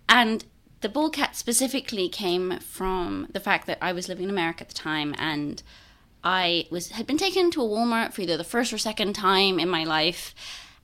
And 0.07 0.45
the 0.85 0.89
bald 0.89 1.13
cat 1.13 1.35
specifically 1.35 2.07
came 2.07 2.59
from 2.59 3.27
the 3.33 3.39
fact 3.39 3.65
that 3.65 3.79
I 3.81 3.91
was 3.91 4.07
living 4.07 4.25
in 4.25 4.29
America 4.29 4.61
at 4.61 4.67
the 4.67 4.75
time 4.75 5.15
and 5.17 5.63
I 6.23 6.67
was 6.69 6.89
had 6.89 7.07
been 7.07 7.17
taken 7.17 7.49
to 7.51 7.61
a 7.63 7.67
Walmart 7.67 8.13
for 8.13 8.21
either 8.21 8.37
the 8.37 8.43
first 8.43 8.71
or 8.71 8.77
second 8.77 9.13
time 9.13 9.59
in 9.59 9.67
my 9.67 9.83
life 9.83 10.35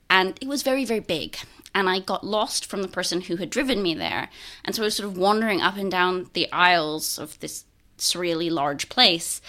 and 0.09 0.35
it 0.41 0.47
was 0.47 0.63
very 0.63 0.85
very 0.85 1.01
big 1.01 1.37
and 1.75 1.87
I 1.87 1.99
got 1.99 2.25
lost 2.25 2.65
from 2.65 2.81
the 2.81 2.87
person 2.87 3.21
who 3.21 3.35
had 3.35 3.51
driven 3.51 3.83
me 3.83 3.93
there 3.93 4.29
and 4.65 4.75
so 4.75 4.81
I 4.81 4.85
was 4.85 4.95
sort 4.95 5.07
of 5.07 5.19
wandering 5.19 5.61
up 5.61 5.77
and 5.77 5.91
down 5.91 6.31
the 6.33 6.51
aisles 6.51 7.19
of 7.19 7.39
this 7.39 7.65
surreally 7.99 8.49
large 8.49 8.89
place 8.89 9.39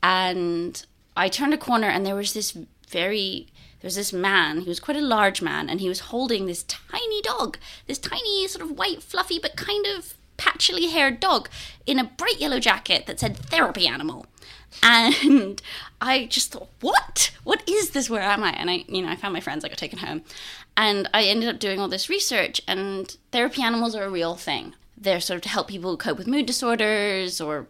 and 0.00 0.80
I 1.16 1.28
turned 1.28 1.54
a 1.54 1.58
corner 1.58 1.88
and 1.88 2.06
there 2.06 2.14
was 2.14 2.34
this 2.34 2.56
very 2.88 3.48
there 3.80 3.86
was 3.86 3.94
this 3.94 4.12
man, 4.12 4.60
he 4.60 4.68
was 4.68 4.80
quite 4.80 4.96
a 4.96 5.00
large 5.00 5.40
man, 5.40 5.68
and 5.70 5.80
he 5.80 5.88
was 5.88 6.00
holding 6.00 6.46
this 6.46 6.64
tiny 6.64 7.22
dog, 7.22 7.58
this 7.86 7.98
tiny, 7.98 8.46
sort 8.48 8.68
of 8.68 8.76
white, 8.76 9.02
fluffy, 9.02 9.38
but 9.38 9.56
kind 9.56 9.86
of 9.86 10.14
patchily 10.36 10.90
haired 10.90 11.20
dog 11.20 11.48
in 11.86 11.98
a 11.98 12.04
bright 12.04 12.40
yellow 12.40 12.58
jacket 12.58 13.06
that 13.06 13.20
said 13.20 13.36
therapy 13.36 13.86
animal. 13.86 14.26
And 14.82 15.62
I 16.00 16.26
just 16.26 16.52
thought, 16.52 16.70
what? 16.80 17.32
What 17.44 17.68
is 17.68 17.90
this? 17.90 18.10
Where 18.10 18.22
am 18.22 18.42
I? 18.42 18.50
And 18.50 18.68
I, 18.68 18.84
you 18.88 19.02
know, 19.02 19.08
I 19.08 19.16
found 19.16 19.32
my 19.32 19.40
friends, 19.40 19.64
I 19.64 19.68
got 19.68 19.78
taken 19.78 20.00
home. 20.00 20.22
And 20.76 21.08
I 21.14 21.24
ended 21.24 21.48
up 21.48 21.58
doing 21.58 21.80
all 21.80 21.88
this 21.88 22.08
research, 22.08 22.60
and 22.66 23.16
therapy 23.32 23.62
animals 23.62 23.94
are 23.94 24.04
a 24.04 24.10
real 24.10 24.34
thing. 24.34 24.74
They're 24.96 25.20
sort 25.20 25.36
of 25.36 25.42
to 25.42 25.48
help 25.48 25.68
people 25.68 25.96
cope 25.96 26.18
with 26.18 26.26
mood 26.26 26.46
disorders 26.46 27.40
or 27.40 27.68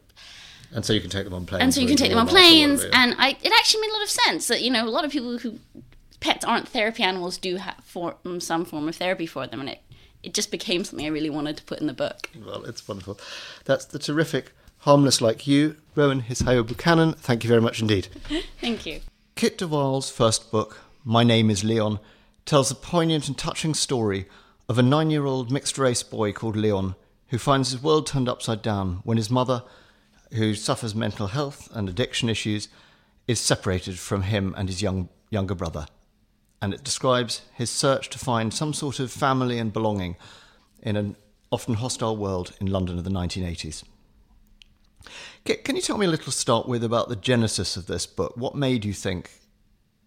and 0.75 0.85
so 0.85 0.93
you 0.93 1.01
can 1.01 1.11
take 1.11 1.25
them 1.25 1.33
on 1.33 1.47
planes. 1.47 1.63
And 1.63 1.75
so 1.75 1.81
you 1.81 1.87
can 1.87 1.97
take 1.97 2.11
them 2.11 2.19
on 2.19 2.27
planes. 2.27 2.85
And 2.93 3.15
I, 3.19 3.39
it 3.43 3.53
actually 3.53 3.81
made 3.81 3.91
a 3.91 3.95
lot 3.95 4.03
of 4.03 4.11
sense 4.11 4.49
that, 4.49 4.63
you 4.63 4.71
know, 4.71 4.87
a 4.87 4.91
lot 4.91 5.05
of 5.05 5.11
people 5.11 5.39
who 5.39 5.59
pets 6.21 6.45
aren't 6.45 6.69
therapy 6.69 7.03
animals 7.03 7.39
do 7.39 7.57
have 7.57 7.77
form, 7.85 8.15
mm, 8.25 8.43
some 8.43 8.65
form 8.65 8.89
of 8.89 8.97
therapy 8.97 9.27
for 9.27 9.47
them, 9.47 9.61
and 9.61 9.69
it 9.69 9.81
it 10.23 10.35
just 10.35 10.51
became 10.51 10.85
something 10.85 11.07
I 11.07 11.11
really 11.11 11.31
wanted 11.31 11.57
to 11.59 11.63
put 11.63 11.81
in 11.81 11.87
the 11.87 11.93
book. 11.93 12.29
Well, 12.45 12.65
it's 12.65 12.87
wonderful. 12.89 13.21
That's 13.65 13.85
the 13.85 13.99
terrific 13.99 14.51
Harmless 14.79 15.21
Like 15.21 15.47
You, 15.47 15.77
Rowan 15.95 16.23
Hisayo 16.23 16.67
Buchanan. 16.67 17.13
Thank 17.13 17.45
you 17.45 17.49
very 17.49 17.61
much 17.61 17.81
indeed. 17.81 18.09
Thank 18.61 18.85
you. 18.85 19.01
Kit 19.37 19.59
de 19.59 19.69
Waal's 19.69 20.11
first 20.11 20.51
book, 20.51 20.81
My 21.05 21.23
Name 21.23 21.51
is 21.51 21.63
Leon, 21.63 22.01
tells 22.45 22.71
a 22.71 22.75
poignant 22.75 23.29
and 23.29 23.39
touching 23.39 23.75
story 23.75 24.27
of 24.69 24.79
a 24.79 24.83
nine 24.83 25.11
year 25.11 25.25
old 25.25 25.53
mixed 25.53 25.79
race 25.79 26.03
boy 26.03 26.33
called 26.33 26.57
Leon 26.57 26.97
who 27.29 27.39
finds 27.39 27.71
his 27.71 27.83
world 27.83 28.07
turned 28.07 28.29
upside 28.29 28.63
down 28.63 29.01
when 29.05 29.19
his 29.19 29.31
mother, 29.31 29.63
who 30.33 30.55
suffers 30.55 30.95
mental 30.95 31.29
health 31.29 31.69
and 31.73 31.89
addiction 31.89 32.29
issues, 32.29 32.69
is 33.27 33.39
separated 33.39 33.99
from 33.99 34.23
him 34.23 34.55
and 34.57 34.69
his 34.69 34.83
young, 34.83 35.09
younger 35.31 35.55
brother 35.55 35.87
and 36.61 36.75
it 36.75 36.85
describes 36.85 37.43
his 37.55 37.71
search 37.71 38.11
to 38.11 38.19
find 38.19 38.53
some 38.53 38.73
sort 38.73 39.01
of 39.01 39.13
family 39.13 39.59
and 39.59 39.73
belonging 39.73 40.17
in 40.83 40.97
an 40.97 41.17
often 41.51 41.75
hostile 41.75 42.17
world 42.17 42.55
in 42.61 42.67
London 42.67 42.99
of 42.99 43.05
the 43.05 43.11
1980s. 43.11 43.85
Can 45.45 45.77
you 45.77 45.83
tell 45.83 45.97
me 45.97 46.07
a 46.07 46.11
little 46.11 46.33
start 46.33 46.69
with 46.69 46.85
about 46.85 47.09
the 47.09 47.17
genesis 47.17 47.77
of 47.77 47.87
this 47.87 48.07
book? 48.07 48.37
What 48.37 48.55
made 48.55 48.85
you 48.85 48.93
think 48.93 49.31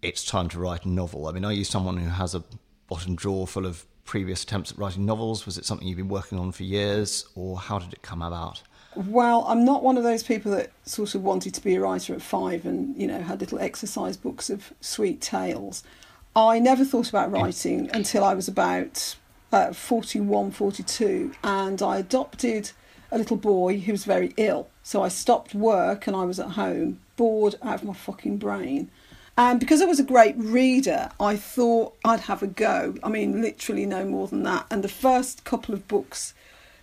it's 0.00 0.24
time 0.24 0.48
to 0.50 0.58
write 0.58 0.84
a 0.84 0.88
novel? 0.88 1.26
I 1.26 1.32
mean, 1.32 1.44
are 1.44 1.52
you 1.52 1.64
someone 1.64 1.96
who 1.96 2.10
has 2.10 2.34
a 2.34 2.44
bottom 2.86 3.16
drawer 3.16 3.46
full 3.46 3.66
of 3.66 3.84
previous 4.04 4.44
attempts 4.44 4.70
at 4.70 4.78
writing 4.78 5.04
novels? 5.06 5.46
Was 5.46 5.58
it 5.58 5.64
something 5.64 5.88
you've 5.88 5.96
been 5.96 6.08
working 6.08 6.38
on 6.38 6.52
for 6.52 6.62
years, 6.62 7.26
or 7.34 7.58
how 7.58 7.78
did 7.78 7.92
it 7.92 8.02
come 8.02 8.22
about? 8.22 8.62
Well, 8.94 9.44
I'm 9.48 9.64
not 9.64 9.82
one 9.82 9.96
of 9.96 10.04
those 10.04 10.22
people 10.22 10.52
that 10.52 10.70
sort 10.84 11.14
of 11.14 11.22
wanted 11.22 11.54
to 11.54 11.62
be 11.62 11.74
a 11.74 11.80
writer 11.80 12.14
at 12.14 12.20
five 12.20 12.66
and, 12.66 12.94
you 12.96 13.06
know, 13.06 13.20
had 13.22 13.40
little 13.40 13.58
exercise 13.58 14.16
books 14.16 14.50
of 14.50 14.72
sweet 14.80 15.20
tales. 15.20 15.82
I 16.34 16.58
never 16.58 16.84
thought 16.84 17.10
about 17.10 17.30
writing 17.30 17.90
until 17.92 18.24
I 18.24 18.32
was 18.32 18.48
about 18.48 19.16
uh, 19.52 19.74
41, 19.74 20.50
42, 20.52 21.32
and 21.44 21.82
I 21.82 21.98
adopted 21.98 22.70
a 23.10 23.18
little 23.18 23.36
boy 23.36 23.78
who 23.80 23.92
was 23.92 24.06
very 24.06 24.32
ill. 24.38 24.68
So 24.82 25.02
I 25.02 25.08
stopped 25.08 25.54
work 25.54 26.06
and 26.06 26.16
I 26.16 26.24
was 26.24 26.40
at 26.40 26.52
home, 26.52 27.00
bored 27.16 27.56
out 27.62 27.80
of 27.80 27.84
my 27.84 27.92
fucking 27.92 28.38
brain. 28.38 28.90
And 29.36 29.60
because 29.60 29.82
I 29.82 29.84
was 29.84 30.00
a 30.00 30.04
great 30.04 30.34
reader, 30.38 31.10
I 31.20 31.36
thought 31.36 31.96
I'd 32.02 32.20
have 32.20 32.42
a 32.42 32.46
go. 32.46 32.94
I 33.02 33.10
mean, 33.10 33.42
literally 33.42 33.84
no 33.84 34.06
more 34.06 34.26
than 34.26 34.42
that. 34.44 34.66
And 34.70 34.82
the 34.82 34.88
first 34.88 35.44
couple 35.44 35.74
of 35.74 35.86
books 35.86 36.32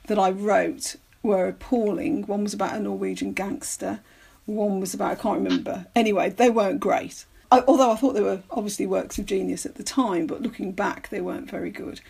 that 0.05 0.19
I 0.19 0.29
wrote 0.29 0.95
were 1.23 1.47
appalling. 1.47 2.27
One 2.27 2.43
was 2.43 2.53
about 2.53 2.75
a 2.75 2.79
Norwegian 2.79 3.33
gangster, 3.33 4.01
one 4.45 4.79
was 4.79 4.93
about, 4.93 5.11
I 5.11 5.15
can't 5.15 5.41
remember. 5.43 5.87
Anyway, 5.95 6.29
they 6.29 6.49
weren't 6.51 6.79
great. 6.79 7.25
I, 7.51 7.63
although 7.67 7.91
I 7.91 7.95
thought 7.95 8.13
they 8.13 8.21
were 8.21 8.41
obviously 8.51 8.85
works 8.85 9.17
of 9.17 9.25
genius 9.25 9.65
at 9.65 9.75
the 9.75 9.83
time, 9.83 10.27
but 10.27 10.41
looking 10.41 10.71
back, 10.71 11.09
they 11.09 11.21
weren't 11.21 11.49
very 11.49 11.71
good. 11.71 12.01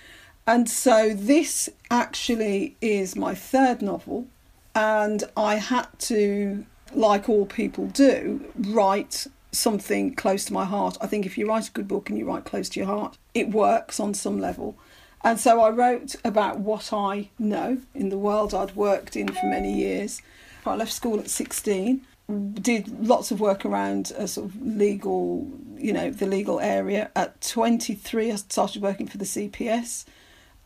And 0.46 0.69
so 0.69 1.13
this 1.13 1.69
actually 1.91 2.75
is 2.81 3.15
my 3.15 3.36
third 3.36 3.81
novel, 3.81 4.27
and 4.75 5.24
I 5.38 5.55
had 5.55 5.88
to, 6.00 6.65
like 6.93 7.29
all 7.29 7.46
people 7.46 7.88
do, 7.88 8.51
write 8.58 9.27
something 9.51 10.15
close 10.15 10.46
to 10.46 10.53
my 10.53 10.65
heart. 10.65 10.98
I 11.01 11.08
think 11.08 11.25
if 11.25 11.38
you 11.38 11.48
write 11.48 11.67
a 11.67 11.72
good 11.72 11.88
book 11.88 12.10
and 12.10 12.17
you 12.17 12.25
write 12.25 12.46
close 12.46 12.69
to 12.69 12.79
your 12.79 12.88
heart, 12.88 13.17
it 13.34 13.50
works 13.50 14.00
on 14.00 14.13
some 14.13 14.39
level. 14.39 14.75
And 15.24 15.39
so 15.39 15.62
I 15.62 15.69
wrote 15.69 16.15
about 16.24 16.60
what 16.60 16.93
I 16.93 17.29
know 17.38 17.79
in 17.93 18.10
the 18.10 18.17
world 18.17 18.53
I'd 18.53 18.75
worked 18.75 19.15
in 19.15 19.27
for 19.27 19.46
many 19.46 19.74
years. 19.74 20.22
I 20.65 20.75
left 20.75 20.93
school 20.93 21.19
at 21.19 21.29
16, 21.29 22.05
did 22.29 23.07
lots 23.07 23.31
of 23.31 23.39
work 23.39 23.65
around 23.65 24.12
a 24.17 24.27
sort 24.27 24.50
of 24.50 24.62
legal, 24.62 25.48
you 25.77 25.93
know, 25.93 26.12
the 26.12 26.25
legal 26.25 26.59
area. 26.59 27.09
At 27.15 27.41
23, 27.41 28.31
I 28.31 28.36
started 28.36 28.81
working 28.81 29.07
for 29.07 29.17
the 29.17 29.25
CPS. 29.25 30.05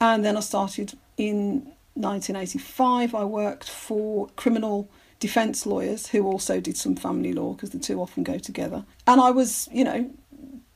And 0.01 0.25
then 0.25 0.35
I 0.35 0.41
started 0.41 0.97
in 1.17 1.71
1985, 1.95 3.15
I 3.15 3.23
worked 3.23 3.69
for 3.69 4.27
criminal 4.35 4.89
defence 5.19 5.65
lawyers 5.65 6.07
who 6.07 6.25
also 6.25 6.59
did 6.59 6.75
some 6.75 6.95
family 6.95 7.31
law 7.31 7.53
because 7.53 7.69
the 7.69 7.79
two 7.79 8.01
often 8.01 8.23
go 8.23 8.37
together. 8.37 8.83
And 9.07 9.21
I 9.21 9.31
was, 9.31 9.69
you 9.71 9.83
know, 9.83 10.09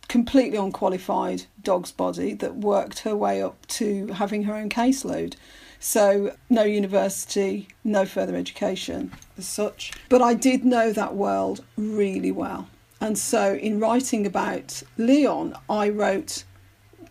completely 0.08 0.58
unqualified 0.58 1.44
dog's 1.62 1.91
body 1.91 2.34
that 2.36 2.56
worked 2.56 3.00
her 3.00 3.15
way 3.15 3.41
up 3.41 3.65
to 3.67 4.08
having 4.08 4.44
her 4.44 4.56
own 4.56 4.70
caseload. 4.70 5.36
So, 5.80 6.36
no 6.50 6.64
university, 6.64 7.68
no 7.84 8.06
further 8.06 8.36
education 8.36 9.12
as 9.38 9.48
such. 9.48 9.92
But 10.10 10.22
I 10.22 10.34
did 10.34 10.66
know 10.66 10.92
that 10.92 11.16
world 11.16 11.64
really 11.78 12.32
well. 12.32 12.68
And 13.00 13.18
so, 13.18 13.54
in 13.54 13.80
writing 13.80 14.26
about 14.26 14.82
Leon, 14.98 15.56
I 15.70 15.90
wrote 15.90 16.44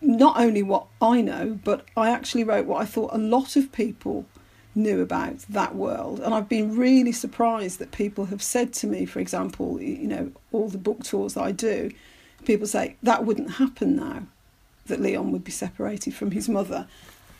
not 0.01 0.39
only 0.39 0.61
what 0.63 0.87
I 1.01 1.21
know, 1.21 1.59
but 1.63 1.85
I 1.95 2.09
actually 2.09 2.43
wrote 2.43 2.65
what 2.65 2.81
I 2.81 2.85
thought 2.85 3.13
a 3.13 3.17
lot 3.17 3.55
of 3.55 3.71
people 3.71 4.25
knew 4.75 5.01
about 5.01 5.39
that 5.49 5.75
world. 5.75 6.19
And 6.19 6.33
I've 6.33 6.49
been 6.49 6.77
really 6.77 7.11
surprised 7.11 7.79
that 7.79 7.91
people 7.91 8.25
have 8.25 8.43
said 8.43 8.73
to 8.73 8.87
me, 8.87 9.05
for 9.05 9.19
example, 9.19 9.81
you 9.81 10.07
know, 10.07 10.31
all 10.51 10.69
the 10.69 10.77
book 10.77 11.03
tours 11.03 11.33
that 11.33 11.43
I 11.43 11.51
do, 11.51 11.91
people 12.45 12.67
say 12.67 12.95
that 13.03 13.25
wouldn't 13.25 13.51
happen 13.51 13.95
now, 13.95 14.23
that 14.85 15.01
Leon 15.01 15.31
would 15.31 15.43
be 15.43 15.51
separated 15.51 16.13
from 16.13 16.31
his 16.31 16.47
mother. 16.47 16.87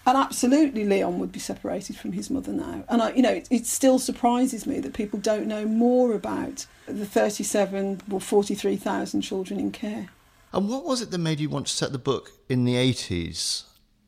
And 0.07 0.17
absolutely, 0.17 0.85
Leon 0.85 1.19
would 1.19 1.31
be 1.31 1.39
separated 1.39 1.97
from 1.97 2.13
his 2.13 2.31
mother 2.31 2.53
now. 2.53 2.83
And 2.89 3.01
I, 3.01 3.11
you 3.11 3.21
know, 3.21 3.33
it, 3.33 3.47
it 3.51 3.65
still 3.67 3.99
surprises 3.99 4.65
me 4.65 4.79
that 4.79 4.93
people 4.93 5.19
don't 5.19 5.45
know 5.45 5.65
more 5.65 6.13
about 6.13 6.65
the 6.87 7.05
37 7.05 8.01
or 8.09 8.19
43,000 8.19 9.21
children 9.21 9.59
in 9.59 9.71
care. 9.71 10.09
And 10.53 10.69
what 10.69 10.85
was 10.85 11.01
it 11.01 11.11
that 11.11 11.17
made 11.19 11.39
you 11.39 11.49
want 11.49 11.67
to 11.67 11.73
set 11.73 11.91
the 11.91 11.99
book 11.99 12.31
in 12.47 12.63
the 12.63 12.73
80s 12.73 13.65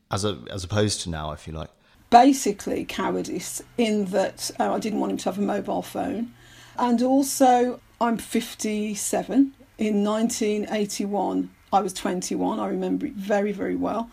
as, 0.10 0.26
a, 0.26 0.40
as 0.50 0.64
opposed 0.64 1.02
to 1.02 1.10
now, 1.12 1.34
if 1.34 1.46
you 1.46 1.54
like? 1.54 1.70
basically 2.10 2.86
cowardice 2.86 3.62
in 3.78 4.06
that 4.06 4.52
uh, 4.60 4.74
I 4.74 4.80
didn't 4.80 5.00
want 5.00 5.12
him 5.12 5.18
to 5.20 5.26
have 5.26 5.38
a 5.38 5.42
mobile 5.42 5.82
phone. 5.82 6.34
And 6.78 7.02
also, 7.02 7.80
I'm 8.00 8.18
57. 8.18 9.54
In 9.78 10.04
1981, 10.04 11.50
I 11.72 11.80
was 11.82 11.94
21. 11.94 12.60
I 12.60 12.68
remember 12.68 13.06
it 13.06 13.14
very, 13.14 13.52
very 13.52 13.76
well. 13.76 14.10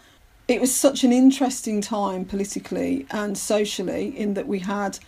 It 0.49 0.61
was 0.61 0.75
such 0.75 1.03
an 1.03 1.12
interesting 1.12 1.81
time 1.81 2.25
politically 2.25 3.07
and 3.11 3.37
socially 3.37 4.17
in 4.17 4.35
that 4.35 4.47
we 4.47 4.61
had 4.61 4.99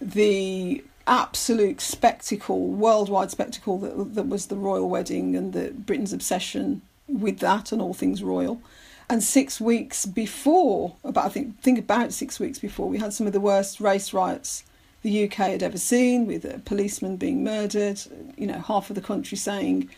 the 0.00 0.82
absolute 1.06 1.80
spectacle, 1.80 2.68
worldwide 2.68 3.30
spectacle 3.30 3.78
that, 3.78 4.14
that 4.14 4.28
was 4.28 4.46
the 4.46 4.56
royal 4.56 4.88
wedding 4.88 5.36
and 5.36 5.52
the 5.52 5.70
Britain's 5.70 6.12
obsession 6.12 6.82
with 7.06 7.38
that 7.38 7.70
and 7.70 7.80
all 7.80 7.94
things 7.94 8.22
royal. 8.22 8.60
And 9.08 9.22
six 9.22 9.60
weeks 9.60 10.06
before, 10.06 10.96
about 11.04 11.26
I 11.26 11.28
think 11.28 11.60
think 11.60 11.78
about 11.78 12.12
six 12.12 12.40
weeks 12.40 12.58
before, 12.58 12.88
we 12.88 12.98
had 12.98 13.12
some 13.12 13.26
of 13.26 13.32
the 13.32 13.40
worst 13.40 13.80
race 13.80 14.12
riots 14.12 14.64
the 15.02 15.24
UK 15.24 15.34
had 15.34 15.62
ever 15.62 15.76
seen, 15.76 16.26
with 16.26 16.46
a 16.46 16.58
policeman 16.60 17.16
being 17.18 17.44
murdered. 17.44 18.00
You 18.36 18.46
know, 18.46 18.58
half 18.58 18.88
of 18.88 18.96
the 18.96 19.02
country 19.02 19.36
saying, 19.36 19.90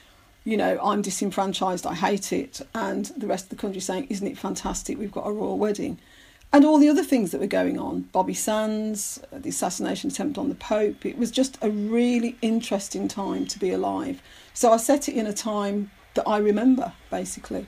you 0.47 0.57
know, 0.57 0.79
I'm 0.81 1.03
disenfranchised, 1.03 1.85
I 1.85 1.95
hate 1.95 2.33
it, 2.33 2.63
and 2.73 3.07
the 3.17 3.27
rest 3.27 3.47
of 3.47 3.51
the 3.51 3.57
country 3.57 3.81
saying, 3.81 4.07
isn't 4.09 4.27
it 4.27 4.39
fantastic? 4.39 4.97
We've 4.97 5.11
got 5.11 5.27
a 5.27 5.33
royal 5.33 5.59
wedding, 5.59 5.99
and 6.53 6.65
all 6.65 6.79
the 6.79 6.89
other 6.89 7.03
things 7.03 7.33
that 7.33 7.41
were 7.41 7.49
going 7.49 7.81
on. 7.81 8.03
Bobby 8.13 8.33
Sands, 8.33 9.21
uh, 9.33 9.39
the 9.39 9.49
assassination 9.49 10.09
attempt 10.09 10.39
on 10.39 10.49
the 10.49 10.55
Pope. 10.55 11.05
It 11.05 11.19
was 11.19 11.33
just 11.33 11.59
a 11.63 11.71
really 11.71 12.37
interesting 12.43 13.09
time 13.09 13.47
to 13.47 13.59
be 13.59 13.73
alive. 13.73 14.23
So 14.55 14.73
I 14.73 14.77
set 14.77 15.09
it 15.09 15.17
in 15.17 15.27
a 15.27 15.33
time 15.33 15.91
that 16.15 16.29
I 16.29 16.39
remember, 16.39 16.93
basically. 17.11 17.67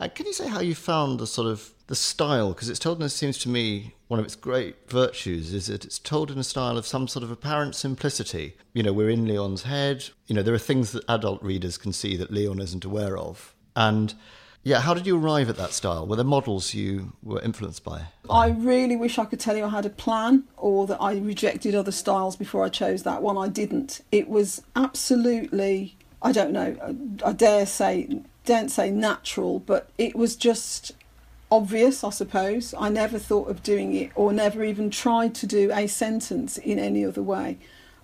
Uh, 0.00 0.08
can 0.08 0.26
you 0.26 0.32
say 0.32 0.48
how 0.48 0.60
you 0.60 0.74
found 0.74 1.18
the 1.18 1.26
sort 1.26 1.48
of 1.48 1.70
the 1.86 1.94
style? 1.94 2.52
Because 2.52 2.68
it's 2.68 2.78
told, 2.78 2.98
and 2.98 3.06
it 3.06 3.10
seems 3.10 3.38
to 3.38 3.48
me 3.48 3.94
one 4.08 4.20
of 4.20 4.26
its 4.26 4.36
great 4.36 4.88
virtues 4.88 5.52
is 5.52 5.66
that 5.66 5.84
it's 5.84 5.98
told 5.98 6.30
in 6.30 6.38
a 6.38 6.44
style 6.44 6.78
of 6.78 6.86
some 6.86 7.08
sort 7.08 7.22
of 7.22 7.30
apparent 7.30 7.74
simplicity. 7.74 8.56
You 8.72 8.82
know, 8.82 8.92
we're 8.92 9.10
in 9.10 9.26
Leon's 9.26 9.64
head. 9.64 10.08
You 10.26 10.34
know, 10.34 10.42
there 10.42 10.54
are 10.54 10.58
things 10.58 10.92
that 10.92 11.04
adult 11.08 11.42
readers 11.42 11.76
can 11.76 11.92
see 11.92 12.16
that 12.16 12.30
Leon 12.30 12.60
isn't 12.60 12.84
aware 12.84 13.18
of. 13.18 13.54
And 13.74 14.14
yeah, 14.62 14.80
how 14.80 14.94
did 14.94 15.06
you 15.06 15.16
arrive 15.16 15.48
at 15.48 15.56
that 15.58 15.72
style? 15.72 16.08
Were 16.08 16.16
there 16.16 16.24
models 16.24 16.74
you 16.74 17.12
were 17.22 17.40
influenced 17.40 17.84
by? 17.84 18.06
I 18.28 18.48
really 18.48 18.96
wish 18.96 19.16
I 19.16 19.24
could 19.24 19.38
tell 19.38 19.56
you 19.56 19.64
I 19.64 19.68
had 19.68 19.86
a 19.86 19.90
plan 19.90 20.42
or 20.56 20.88
that 20.88 21.00
I 21.00 21.16
rejected 21.18 21.76
other 21.76 21.92
styles 21.92 22.34
before 22.34 22.64
I 22.64 22.68
chose 22.68 23.04
that 23.04 23.22
one. 23.22 23.38
I 23.38 23.46
didn't. 23.46 24.00
It 24.10 24.28
was 24.28 24.62
absolutely, 24.74 25.96
I 26.20 26.32
don't 26.32 26.50
know, 26.50 26.76
I 27.24 27.32
dare 27.32 27.64
say 27.64 28.22
don't 28.46 28.70
say 28.70 28.90
natural, 28.90 29.58
but 29.58 29.90
it 29.98 30.16
was 30.16 30.36
just 30.36 30.92
obvious, 31.50 32.02
I 32.02 32.10
suppose. 32.10 32.74
I 32.78 32.88
never 32.88 33.18
thought 33.18 33.50
of 33.50 33.62
doing 33.62 33.94
it 33.94 34.12
or 34.14 34.32
never 34.32 34.64
even 34.64 34.90
tried 34.90 35.34
to 35.36 35.46
do 35.46 35.70
a 35.72 35.86
sentence 35.86 36.56
in 36.56 36.78
any 36.78 37.04
other 37.04 37.22
way. 37.22 37.58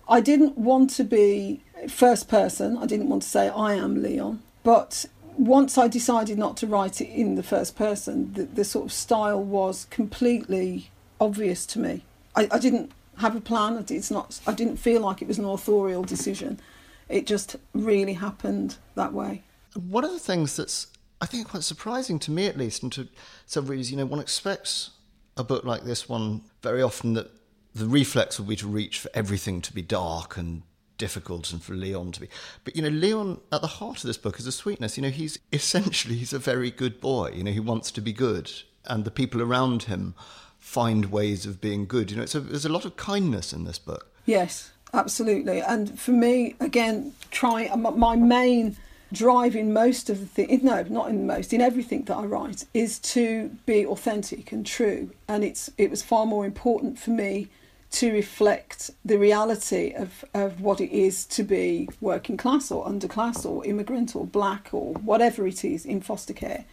I 0.08 0.20
didn't 0.20 0.58
want 0.58 0.90
to 0.90 1.04
be 1.04 1.62
first 1.88 2.28
person, 2.28 2.76
I 2.76 2.87
didn't 2.87 3.08
want 3.08 3.22
to 3.22 3.28
say 3.28 3.49
I 3.49 3.75
am 3.75 4.02
Leon, 4.02 4.42
but 4.62 5.06
once 5.37 5.78
I 5.78 5.88
decided 5.88 6.38
not 6.38 6.56
to 6.58 6.66
write 6.66 7.00
it 7.00 7.08
in 7.08 7.37
the 7.37 7.42
first 7.42 7.76
person, 7.76 8.32
the, 8.34 8.44
the 8.44 8.64
sort 8.64 8.87
of 8.87 8.92
style 8.92 9.42
was 9.42 9.87
completely 9.90 10.90
obvious 11.20 11.64
to 11.66 11.78
me. 11.78 12.04
I, 12.37 12.49
I 12.50 12.58
didn't 12.58 12.92
have 13.18 13.34
a 13.37 13.40
plan. 13.40 13.84
It's 13.88 14.11
not. 14.11 14.40
I 14.46 14.52
didn't 14.52 14.76
feel 14.76 15.00
like 15.00 15.22
it 15.22 15.28
was 15.28 15.38
an 15.38 15.44
authorial 15.44 16.02
decision. 16.02 16.61
It 17.08 17.26
just 17.26 17.56
really 17.72 18.14
happened 18.14 18.76
that 18.94 19.12
way. 19.12 19.42
One 19.74 20.04
of 20.04 20.12
the 20.12 20.18
things 20.18 20.56
that's, 20.56 20.88
I 21.20 21.26
think, 21.26 21.48
quite 21.48 21.62
surprising 21.62 22.18
to 22.20 22.30
me 22.30 22.46
at 22.46 22.56
least, 22.56 22.82
and 22.82 22.92
to 22.92 23.08
some 23.46 23.66
readers, 23.66 23.90
you 23.90 23.96
know, 23.96 24.06
one 24.06 24.20
expects 24.20 24.90
a 25.36 25.44
book 25.44 25.64
like 25.64 25.84
this 25.84 26.08
one 26.08 26.42
very 26.62 26.82
often 26.82 27.14
that 27.14 27.30
the 27.74 27.86
reflex 27.86 28.38
would 28.38 28.48
be 28.48 28.56
to 28.56 28.66
reach 28.66 28.98
for 28.98 29.10
everything 29.14 29.62
to 29.62 29.72
be 29.72 29.80
dark 29.82 30.36
and 30.36 30.62
difficult 30.98 31.52
and 31.52 31.62
for 31.62 31.74
Leon 31.74 32.12
to 32.12 32.20
be. 32.20 32.28
But, 32.64 32.76
you 32.76 32.82
know, 32.82 32.88
Leon, 32.88 33.40
at 33.50 33.60
the 33.60 33.66
heart 33.66 33.98
of 33.98 34.02
this 34.02 34.18
book 34.18 34.38
is 34.38 34.46
a 34.46 34.52
sweetness. 34.52 34.96
You 34.96 35.02
know, 35.02 35.10
he's 35.10 35.38
essentially, 35.52 36.16
he's 36.16 36.32
a 36.32 36.38
very 36.38 36.70
good 36.70 37.00
boy. 37.00 37.32
You 37.34 37.44
know, 37.44 37.50
he 37.50 37.60
wants 37.60 37.90
to 37.92 38.00
be 38.00 38.12
good. 38.12 38.50
And 38.84 39.04
the 39.04 39.10
people 39.10 39.40
around 39.40 39.84
him 39.84 40.14
find 40.58 41.06
ways 41.06 41.46
of 41.46 41.60
being 41.60 41.86
good. 41.86 42.10
You 42.10 42.18
know, 42.18 42.22
a, 42.22 42.40
there's 42.40 42.64
a 42.64 42.68
lot 42.68 42.84
of 42.84 42.96
kindness 42.96 43.52
in 43.52 43.64
this 43.64 43.78
book. 43.78 44.12
Yes, 44.26 44.70
absolutely. 44.92 45.60
And 45.60 45.98
for 45.98 46.12
me, 46.12 46.54
again, 46.60 47.14
try 47.30 47.74
my 47.74 48.16
main 48.16 48.76
driving 49.12 49.73
most 49.73 50.09
of 50.09 50.19
the 50.19 50.26
thing 50.26 50.61
no 50.62 50.83
not 50.88 51.11
in 51.11 51.26
most 51.26 51.52
in 51.52 51.61
everything 51.61 52.02
that 52.04 52.16
i 52.16 52.25
write 52.25 52.64
is 52.73 52.99
to 52.99 53.50
be 53.66 53.85
authentic 53.87 54.52
and 54.52 54.66
true. 54.66 55.11
And 55.28 55.45
it's 55.45 55.71
it 55.78 55.90
was 55.90 56.02
far 56.02 56.26
more 56.26 56.45
important 56.45 56.99
for 56.99 57.11
me 57.11 57.49
to 57.92 58.11
reflect 58.11 58.90
the 59.04 59.19
reality 59.19 59.92
of, 59.92 60.25
of 60.33 60.62
what 60.62 60.81
it 60.81 60.90
is 60.90 61.26
to 61.26 61.42
be 61.42 61.88
working 62.00 62.38
class 62.38 62.71
or 62.71 62.87
underclass 62.87 63.45
or 63.45 63.64
immigrant 63.66 64.16
or 64.16 64.25
black 64.25 64.71
or 64.73 64.95
whatever 64.95 65.47
it 65.47 65.62
is 65.62 65.85
in 65.85 66.00
foster 66.00 66.33
care 66.33 66.64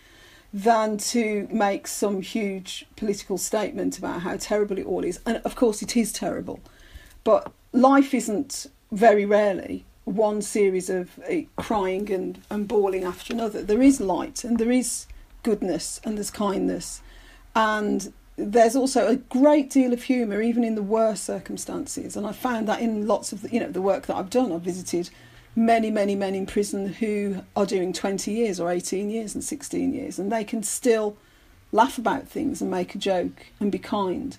than 0.53 0.97
to 0.97 1.47
make 1.51 1.87
some 1.87 2.21
huge 2.21 2.85
political 2.95 3.37
statement 3.37 3.97
about 3.97 4.21
how 4.21 4.37
terrible 4.37 4.79
it 4.79 4.85
all 4.85 5.03
is. 5.03 5.19
And 5.25 5.37
of 5.43 5.55
course 5.55 5.81
it 5.81 5.97
is 5.97 6.13
terrible. 6.13 6.61
But 7.25 7.51
life 7.73 8.13
isn't 8.13 8.67
very 8.91 9.25
rarely 9.25 9.85
one 10.15 10.41
series 10.41 10.89
of 10.89 11.19
uh, 11.29 11.41
crying 11.55 12.11
and, 12.11 12.41
and 12.49 12.67
bawling 12.67 13.03
after 13.03 13.33
another. 13.33 13.61
There 13.61 13.81
is 13.81 14.01
light 14.01 14.43
and 14.43 14.57
there 14.57 14.71
is 14.71 15.05
goodness 15.43 16.01
and 16.03 16.17
there's 16.17 16.31
kindness. 16.31 17.01
And 17.55 18.11
there's 18.35 18.75
also 18.75 19.07
a 19.07 19.17
great 19.17 19.69
deal 19.69 19.93
of 19.93 20.03
humour, 20.03 20.41
even 20.41 20.63
in 20.63 20.75
the 20.75 20.83
worst 20.83 21.23
circumstances. 21.25 22.15
And 22.15 22.25
I 22.25 22.31
found 22.31 22.67
that 22.67 22.81
in 22.81 23.07
lots 23.07 23.31
of 23.31 23.41
the, 23.41 23.49
you 23.49 23.59
know, 23.59 23.71
the 23.71 23.81
work 23.81 24.05
that 24.07 24.15
I've 24.15 24.29
done. 24.29 24.51
I've 24.51 24.61
visited 24.61 25.09
many, 25.55 25.91
many 25.91 26.15
men 26.15 26.35
in 26.35 26.45
prison 26.45 26.93
who 26.93 27.43
are 27.55 27.65
doing 27.65 27.91
20 27.91 28.31
years 28.31 28.59
or 28.59 28.71
18 28.71 29.09
years 29.09 29.35
and 29.35 29.43
16 29.43 29.93
years, 29.93 30.17
and 30.17 30.31
they 30.31 30.43
can 30.43 30.63
still 30.63 31.17
laugh 31.71 31.97
about 31.97 32.27
things 32.27 32.61
and 32.61 32.71
make 32.71 32.95
a 32.95 32.97
joke 32.97 33.47
and 33.59 33.71
be 33.71 33.79
kind. 33.79 34.37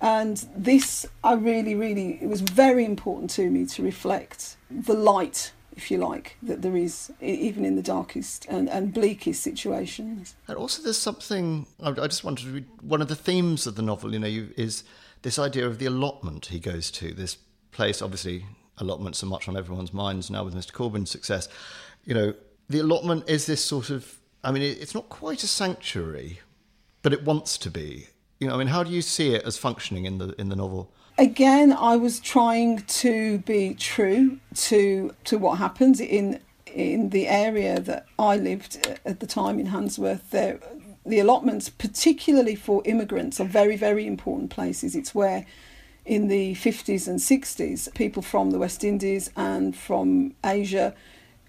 And 0.00 0.46
this, 0.56 1.06
I 1.22 1.34
really, 1.34 1.74
really, 1.74 2.18
it 2.22 2.28
was 2.28 2.40
very 2.40 2.84
important 2.84 3.30
to 3.30 3.50
me 3.50 3.66
to 3.66 3.82
reflect 3.82 4.56
the 4.70 4.94
light, 4.94 5.52
if 5.76 5.90
you 5.90 5.98
like, 5.98 6.36
that 6.42 6.62
there 6.62 6.76
is 6.76 7.12
even 7.20 7.64
in 7.64 7.76
the 7.76 7.82
darkest 7.82 8.46
and, 8.48 8.68
and 8.68 8.92
bleakest 8.92 9.42
situations. 9.42 10.34
And 10.46 10.56
also, 10.56 10.82
there's 10.82 10.98
something 10.98 11.66
I 11.82 11.90
I 11.90 12.06
just 12.06 12.24
wanted 12.24 12.46
to 12.46 12.52
read. 12.52 12.66
One 12.80 13.02
of 13.02 13.08
the 13.08 13.16
themes 13.16 13.66
of 13.66 13.76
the 13.76 13.82
novel, 13.82 14.12
you 14.12 14.18
know, 14.18 14.26
you, 14.26 14.50
is 14.56 14.84
this 15.22 15.38
idea 15.38 15.66
of 15.66 15.78
the 15.78 15.86
allotment 15.86 16.46
he 16.46 16.58
goes 16.58 16.90
to. 16.92 17.12
This 17.12 17.36
place, 17.72 18.00
obviously, 18.02 18.46
allotments 18.78 19.22
are 19.22 19.26
much 19.26 19.48
on 19.48 19.56
everyone's 19.56 19.92
minds 19.92 20.30
now 20.30 20.44
with 20.44 20.54
Mr. 20.54 20.72
Corbyn's 20.72 21.10
success. 21.10 21.48
You 22.04 22.14
know, 22.14 22.34
the 22.68 22.80
allotment 22.80 23.28
is 23.28 23.46
this 23.46 23.64
sort 23.64 23.90
of. 23.90 24.18
I 24.42 24.52
mean, 24.52 24.62
it, 24.62 24.80
it's 24.80 24.94
not 24.94 25.08
quite 25.08 25.42
a 25.42 25.46
sanctuary, 25.46 26.40
but 27.02 27.12
it 27.12 27.24
wants 27.24 27.58
to 27.58 27.70
be. 27.70 28.06
You 28.38 28.48
know, 28.48 28.54
I 28.54 28.58
mean, 28.58 28.68
how 28.68 28.82
do 28.82 28.90
you 28.90 29.02
see 29.02 29.34
it 29.34 29.42
as 29.44 29.58
functioning 29.58 30.06
in 30.06 30.18
the 30.18 30.34
in 30.40 30.48
the 30.48 30.56
novel? 30.56 30.92
Again, 31.20 31.70
I 31.74 31.96
was 31.96 32.18
trying 32.18 32.78
to 32.78 33.40
be 33.40 33.74
true 33.74 34.38
to 34.54 35.14
to 35.24 35.36
what 35.36 35.58
happens 35.58 36.00
in 36.00 36.40
in 36.64 37.10
the 37.10 37.28
area 37.28 37.78
that 37.78 38.06
I 38.18 38.38
lived 38.38 38.98
at 39.04 39.20
the 39.20 39.26
time 39.26 39.60
in 39.60 39.66
Handsworth. 39.66 40.30
There, 40.30 40.60
the 41.04 41.18
allotments, 41.18 41.68
particularly 41.68 42.54
for 42.54 42.80
immigrants, 42.86 43.38
are 43.38 43.44
very 43.44 43.76
very 43.76 44.06
important 44.06 44.48
places. 44.48 44.96
It's 44.96 45.14
where 45.14 45.44
in 46.06 46.28
the 46.28 46.54
50s 46.54 47.06
and 47.06 47.18
60s, 47.18 47.92
people 47.94 48.22
from 48.22 48.50
the 48.50 48.58
West 48.58 48.82
Indies 48.82 49.28
and 49.36 49.76
from 49.76 50.34
Asia 50.42 50.94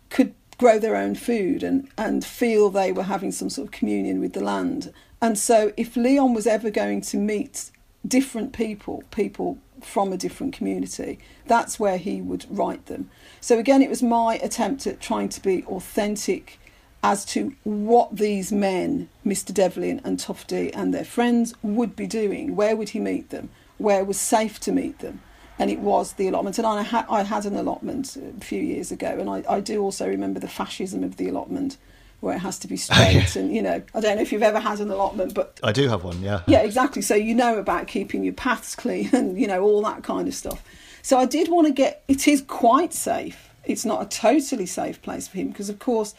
could 0.09 0.33
grow 0.57 0.79
their 0.79 0.97
own 0.97 1.15
food 1.15 1.63
and, 1.63 1.87
and 1.97 2.25
feel 2.25 2.69
they 2.69 2.91
were 2.91 3.03
having 3.03 3.31
some 3.31 3.49
sort 3.49 3.69
of 3.69 3.71
communion 3.71 4.19
with 4.19 4.33
the 4.33 4.43
land. 4.43 4.91
And 5.21 5.37
so, 5.37 5.71
if 5.77 5.95
Leon 5.95 6.33
was 6.33 6.45
ever 6.45 6.69
going 6.69 6.99
to 7.03 7.15
meet 7.15 7.71
different 8.07 8.53
people, 8.53 9.03
people 9.11 9.57
from 9.81 10.13
a 10.13 10.17
different 10.17 10.53
community, 10.53 11.19
that's 11.45 11.79
where 11.79 11.97
he 11.97 12.21
would 12.21 12.45
write 12.49 12.85
them. 12.87 13.09
So, 13.39 13.59
again, 13.59 13.81
it 13.81 13.89
was 13.89 14.03
my 14.03 14.35
attempt 14.37 14.87
at 14.87 14.99
trying 14.99 15.29
to 15.29 15.41
be 15.41 15.63
authentic 15.65 16.59
as 17.03 17.25
to 17.25 17.55
what 17.63 18.15
these 18.15 18.51
men, 18.51 19.09
Mr. 19.25 19.53
Devlin 19.53 20.01
and 20.03 20.19
Tufty 20.19 20.71
and 20.73 20.93
their 20.93 21.03
friends, 21.03 21.53
would 21.63 21.95
be 21.95 22.05
doing. 22.05 22.55
Where 22.55 22.75
would 22.75 22.89
he 22.89 22.99
meet 22.99 23.29
them? 23.29 23.49
Where 23.77 24.03
was 24.03 24.19
safe 24.19 24.59
to 24.61 24.71
meet 24.71 24.99
them? 24.99 25.21
And 25.57 25.71
it 25.71 25.79
was 25.79 26.13
the 26.13 26.27
allotment. 26.27 26.57
And 26.59 26.67
I, 26.67 26.83
ha- 26.83 27.05
I 27.09 27.23
had 27.23 27.45
an 27.45 27.55
allotment 27.55 28.17
a 28.17 28.43
few 28.43 28.61
years 28.61 28.91
ago, 28.91 29.17
and 29.19 29.29
I, 29.29 29.43
I 29.49 29.59
do 29.59 29.81
also 29.81 30.07
remember 30.07 30.39
the 30.39 30.47
fascism 30.47 31.03
of 31.03 31.17
the 31.17 31.27
allotment 31.27 31.77
where 32.21 32.35
it 32.35 32.39
has 32.39 32.57
to 32.59 32.67
be 32.67 32.77
straight. 32.77 33.35
and, 33.35 33.53
you 33.53 33.61
know, 33.61 33.81
I 33.93 33.99
don't 33.99 34.15
know 34.15 34.21
if 34.21 34.31
you've 34.31 34.41
ever 34.41 34.59
had 34.59 34.79
an 34.79 34.89
allotment, 34.89 35.33
but. 35.33 35.59
I 35.61 35.71
do 35.71 35.89
have 35.89 36.03
one, 36.03 36.21
yeah. 36.21 36.41
Yeah, 36.47 36.59
exactly. 36.61 37.01
So 37.01 37.15
you 37.15 37.35
know 37.35 37.57
about 37.57 37.87
keeping 37.87 38.23
your 38.23 38.33
paths 38.33 38.75
clean 38.75 39.09
and, 39.13 39.39
you 39.39 39.47
know, 39.47 39.61
all 39.61 39.81
that 39.83 40.03
kind 40.03 40.27
of 40.27 40.33
stuff. 40.33 40.63
So 41.01 41.17
I 41.17 41.25
did 41.25 41.49
want 41.49 41.67
to 41.67 41.73
get. 41.73 42.03
It 42.07 42.27
is 42.27 42.41
quite 42.41 42.93
safe. 42.93 43.49
It's 43.65 43.85
not 43.85 44.01
a 44.01 44.05
totally 44.05 44.65
safe 44.65 45.01
place 45.01 45.27
for 45.27 45.37
him 45.37 45.49
because, 45.49 45.69
of 45.69 45.79
course, 45.79 46.13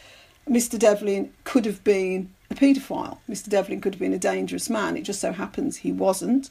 Mr. 0.48 0.78
Devlin 0.78 1.32
could 1.44 1.64
have 1.64 1.82
been 1.84 2.32
a 2.50 2.54
paedophile. 2.54 3.18
Mr. 3.30 3.48
Devlin 3.48 3.80
could 3.80 3.94
have 3.94 4.00
been 4.00 4.12
a 4.12 4.18
dangerous 4.18 4.68
man. 4.68 4.96
It 4.96 5.02
just 5.02 5.20
so 5.20 5.32
happens 5.32 5.78
he 5.78 5.92
wasn't. 5.92 6.50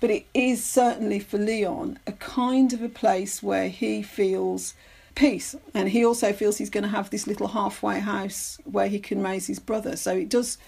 But 0.00 0.10
it 0.10 0.26
is 0.34 0.64
certainly 0.64 1.18
for 1.18 1.38
Leon 1.38 1.98
a 2.06 2.12
kind 2.12 2.72
of 2.72 2.82
a 2.82 2.88
place 2.88 3.42
where 3.42 3.68
he 3.68 4.02
feels 4.02 4.74
peace. 5.18 5.56
And 5.74 5.88
he 5.88 6.04
also 6.04 6.32
feels 6.32 6.56
he's 6.56 6.70
going 6.70 6.84
to 6.84 6.88
have 6.88 7.10
this 7.10 7.26
little 7.26 7.48
halfway 7.48 7.98
house 7.98 8.58
where 8.64 8.88
he 8.88 9.00
can 9.00 9.22
raise 9.22 9.48
his 9.48 9.58
brother. 9.58 9.96
So 9.96 10.16
it 10.16 10.28
does, 10.28 10.58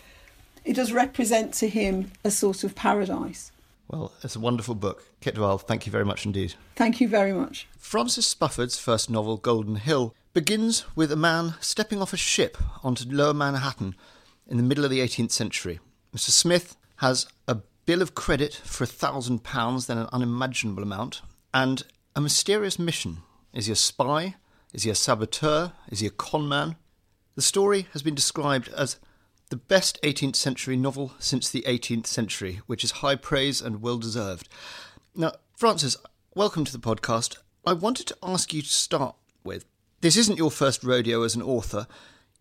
it 0.64 0.74
does 0.74 0.92
represent 0.92 1.54
to 1.54 1.68
him 1.68 2.10
a 2.24 2.30
sort 2.30 2.64
of 2.64 2.74
paradise. 2.74 3.52
Well, 3.88 4.12
it's 4.22 4.36
a 4.36 4.40
wonderful 4.40 4.74
book. 4.74 5.04
Kit 5.20 5.36
de 5.36 5.40
Waal, 5.40 5.58
thank 5.58 5.86
you 5.86 5.92
very 5.92 6.04
much 6.04 6.26
indeed. 6.26 6.54
Thank 6.76 7.00
you 7.00 7.08
very 7.08 7.32
much. 7.32 7.68
Francis 7.78 8.26
Spufford's 8.26 8.78
first 8.78 9.08
novel, 9.08 9.36
Golden 9.36 9.76
Hill, 9.76 10.14
begins 10.32 10.84
with 10.94 11.10
a 11.10 11.16
man 11.16 11.54
stepping 11.60 12.02
off 12.02 12.12
a 12.12 12.16
ship 12.16 12.56
onto 12.84 13.08
lower 13.08 13.34
Manhattan 13.34 13.94
in 14.48 14.56
the 14.56 14.62
middle 14.62 14.84
of 14.84 14.90
the 14.90 15.00
18th 15.00 15.32
century. 15.32 15.80
Mr. 16.14 16.30
Smith 16.30 16.76
has 16.96 17.26
a 17.48 17.58
bill 17.86 18.02
of 18.02 18.14
credit 18.14 18.54
for 18.54 18.84
a 18.84 18.86
thousand 18.86 19.42
pounds, 19.42 19.86
then 19.86 19.98
an 19.98 20.08
unimaginable 20.12 20.82
amount, 20.82 21.22
and 21.54 21.82
a 22.14 22.20
mysterious 22.20 22.78
mission. 22.78 23.18
Is 23.52 23.66
he 23.66 23.72
a 23.72 23.76
spy? 23.76 24.36
Is 24.72 24.84
he 24.84 24.90
a 24.90 24.94
saboteur? 24.94 25.72
Is 25.88 26.00
he 26.00 26.06
a 26.06 26.10
conman? 26.10 26.76
The 27.34 27.42
story 27.42 27.88
has 27.92 28.02
been 28.02 28.14
described 28.14 28.68
as 28.68 28.98
the 29.48 29.56
best 29.56 30.00
18th 30.02 30.36
century 30.36 30.76
novel 30.76 31.12
since 31.18 31.50
the 31.50 31.62
18th 31.62 32.06
century, 32.06 32.60
which 32.66 32.84
is 32.84 32.92
high 32.92 33.16
praise 33.16 33.60
and 33.60 33.82
well 33.82 33.98
deserved. 33.98 34.48
Now, 35.14 35.32
Francis, 35.56 35.96
welcome 36.36 36.64
to 36.64 36.72
the 36.72 36.78
podcast. 36.78 37.38
I 37.66 37.72
wanted 37.72 38.06
to 38.08 38.16
ask 38.22 38.54
you 38.54 38.62
to 38.62 38.68
start 38.68 39.16
with 39.42 39.64
this 40.02 40.16
isn't 40.16 40.38
your 40.38 40.52
first 40.52 40.84
rodeo 40.84 41.22
as 41.24 41.34
an 41.34 41.42
author. 41.42 41.88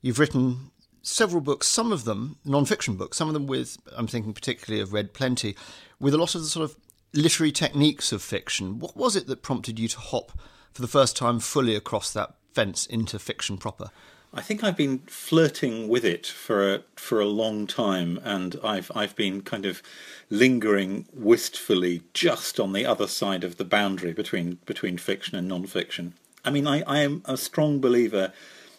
You've 0.01 0.19
written 0.19 0.69
several 1.01 1.41
books, 1.41 1.65
some 1.65 1.91
of 1.91 2.05
them 2.05 2.37
non 2.45 2.65
fiction 2.65 2.95
books, 2.95 3.17
some 3.17 3.27
of 3.27 3.33
them 3.33 3.47
with, 3.47 3.77
I'm 3.97 4.07
thinking 4.07 4.33
particularly 4.33 4.81
of 4.81 4.93
Red 4.93 5.13
Plenty, 5.13 5.55
with 5.99 6.13
a 6.13 6.17
lot 6.17 6.35
of 6.35 6.41
the 6.41 6.47
sort 6.47 6.69
of 6.69 6.77
literary 7.11 7.51
techniques 7.51 8.11
of 8.11 8.21
fiction. 8.21 8.77
What 8.77 8.95
was 8.95 9.15
it 9.15 9.25
that 9.25 9.41
prompted 9.41 9.79
you 9.79 9.87
to 9.87 9.99
hop 9.99 10.39
for 10.73 10.81
the 10.81 10.87
first 10.87 11.17
time 11.17 11.39
fully 11.39 11.75
across 11.75 12.11
that 12.13 12.35
fence 12.53 12.85
into 12.85 13.19
fiction 13.19 13.57
proper? 13.57 13.91
I 14.31 14.41
think 14.41 14.63
I've 14.63 14.77
been 14.77 14.99
flirting 15.07 15.87
with 15.87 16.05
it 16.05 16.27
for 16.27 16.75
a 16.75 16.83
for 16.95 17.19
a 17.19 17.25
long 17.25 17.65
time, 17.65 18.19
and 18.23 18.55
I've 18.63 18.91
I've 18.93 19.15
been 19.15 19.41
kind 19.41 19.65
of 19.65 19.81
lingering 20.29 21.07
wistfully 21.11 22.03
just 22.13 22.59
on 22.59 22.73
the 22.73 22.85
other 22.85 23.07
side 23.07 23.43
of 23.43 23.57
the 23.57 23.65
boundary 23.65 24.13
between 24.13 24.59
between 24.67 24.99
fiction 24.99 25.35
and 25.35 25.47
non-fiction. 25.47 26.13
I 26.45 26.51
mean, 26.51 26.67
I, 26.67 26.83
I 26.83 26.99
am 26.99 27.23
a 27.25 27.37
strong 27.37 27.81
believer 27.81 28.31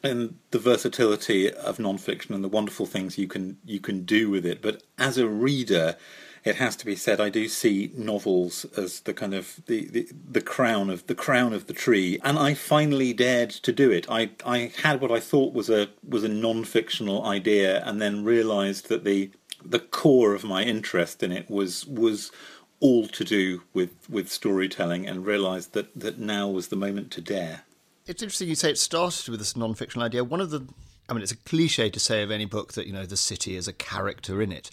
in 0.03 0.39
the 0.51 0.59
versatility 0.59 1.53
of 1.53 1.79
non-fiction 1.79 2.35
and 2.35 2.43
the 2.43 2.49
wonderful 2.49 2.87
things 2.87 3.19
you 3.19 3.27
can 3.27 3.59
you 3.65 3.81
can 3.81 4.05
do 4.05 4.31
with 4.31 4.47
it. 4.47 4.63
But 4.63 4.85
as 4.99 5.19
a 5.19 5.29
reader, 5.29 5.97
it 6.45 6.57
has 6.57 6.77
to 6.77 6.87
be 6.87 6.97
said, 6.97 7.21
I 7.21 7.29
do 7.29 7.49
see 7.49 7.91
novels 7.95 8.65
as 8.77 9.01
the 9.01 9.13
kind 9.13 9.35
of 9.35 9.61
the, 9.67 9.87
the, 9.87 10.09
the 10.31 10.41
crown 10.41 10.89
of 10.89 11.07
the 11.07 11.15
crown 11.15 11.53
of 11.53 11.67
the 11.67 11.75
tree, 11.75 12.19
and 12.25 12.39
I 12.39 12.55
finally 12.55 13.13
dared 13.13 13.51
to 13.51 13.73
do 13.73 13.91
it. 13.91 14.07
I 14.11 14.31
I 14.45 14.73
had 14.83 15.01
what 15.01 15.13
I 15.13 15.21
thought 15.21 15.53
was 15.53 15.69
a 15.69 15.89
was 16.07 16.25
a 16.25 16.29
non-fictional 16.29 17.25
idea, 17.27 17.85
and 17.85 18.01
then 18.01 18.25
realised 18.25 18.89
that 18.89 19.05
the 19.05 19.31
the 19.65 19.79
core 19.79 20.35
of 20.35 20.45
my 20.45 20.63
interest 20.63 21.23
in 21.23 21.33
it 21.33 21.51
was 21.51 21.87
was 21.87 22.33
all 22.81 23.07
to 23.09 23.25
do 23.25 23.63
with 23.75 23.91
with 24.09 24.31
storytelling, 24.31 25.07
and 25.07 25.27
realised 25.27 25.75
that 25.75 25.99
that 25.99 26.19
now 26.19 26.49
was 26.49 26.69
the 26.69 26.77
moment 26.77 27.11
to 27.13 27.21
dare. 27.21 27.65
It's 28.07 28.23
interesting 28.23 28.49
you 28.49 28.55
say 28.55 28.71
it 28.71 28.79
started 28.79 29.29
with 29.29 29.41
this 29.41 29.57
non-fiction 29.57 30.01
idea. 30.01 30.25
One 30.25 30.41
of 30.41 30.51
the 30.51 30.67
I 31.11 31.13
mean, 31.13 31.23
it's 31.23 31.33
a 31.33 31.37
cliche 31.37 31.91
to 31.91 32.01
say 32.01 32.23
of 32.23 32.31
any 32.31 32.45
book 32.47 32.73
that 32.75 32.87
you 32.87 32.95
know 32.95 33.05
the 33.05 33.17
city 33.17 33.57
is 33.57 33.69
a 33.69 33.73
character 33.75 34.41
in 34.41 34.53
it, 34.53 34.71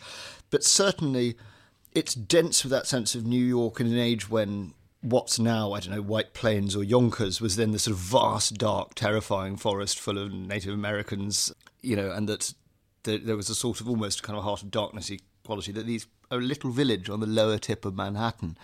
but 0.49 0.63
certainly 0.63 1.36
it's 1.97 2.13
dense 2.13 2.63
with 2.63 2.69
that 2.69 2.86
sense 2.86 3.15
of 3.15 3.25
New 3.25 3.43
York 3.43 3.79
in 3.79 3.88
an 3.88 3.97
age 3.97 4.29
when 4.29 4.75
what's 5.01 5.39
now, 5.39 5.73
I 5.73 5.79
don't 5.79 5.95
know, 5.95 6.01
White 6.03 6.36
Plains 6.36 6.75
or 6.75 6.83
Yonkers 6.83 7.41
was 7.41 7.55
then 7.55 7.71
the 7.71 7.79
sort 7.79 7.93
of 7.95 7.99
vast, 7.99 8.60
dark, 8.60 8.93
terrifying 8.93 9.57
forest 9.57 9.99
full 9.99 10.19
of 10.19 10.31
Native 10.31 10.75
Americans, 10.75 11.51
you 11.81 11.95
know, 11.95 12.12
and 12.12 12.29
that 12.29 12.53
there 13.01 13.36
was 13.36 13.49
a 13.49 13.55
sort 13.55 13.81
of 13.81 13.89
almost 13.89 14.21
kind 14.21 14.38
of 14.38 14.43
heart 14.43 14.62
of 14.62 14.69
darknessy 14.69 15.21
quality 15.43 15.71
that 15.71 15.88
these 15.88 16.05
a 16.29 16.38
little 16.38 16.69
village 16.69 17.10
on 17.10 17.19
the 17.19 17.25
lower 17.25 17.57
tip 17.57 17.83
of 17.83 17.95
Manhattan. 17.95 18.60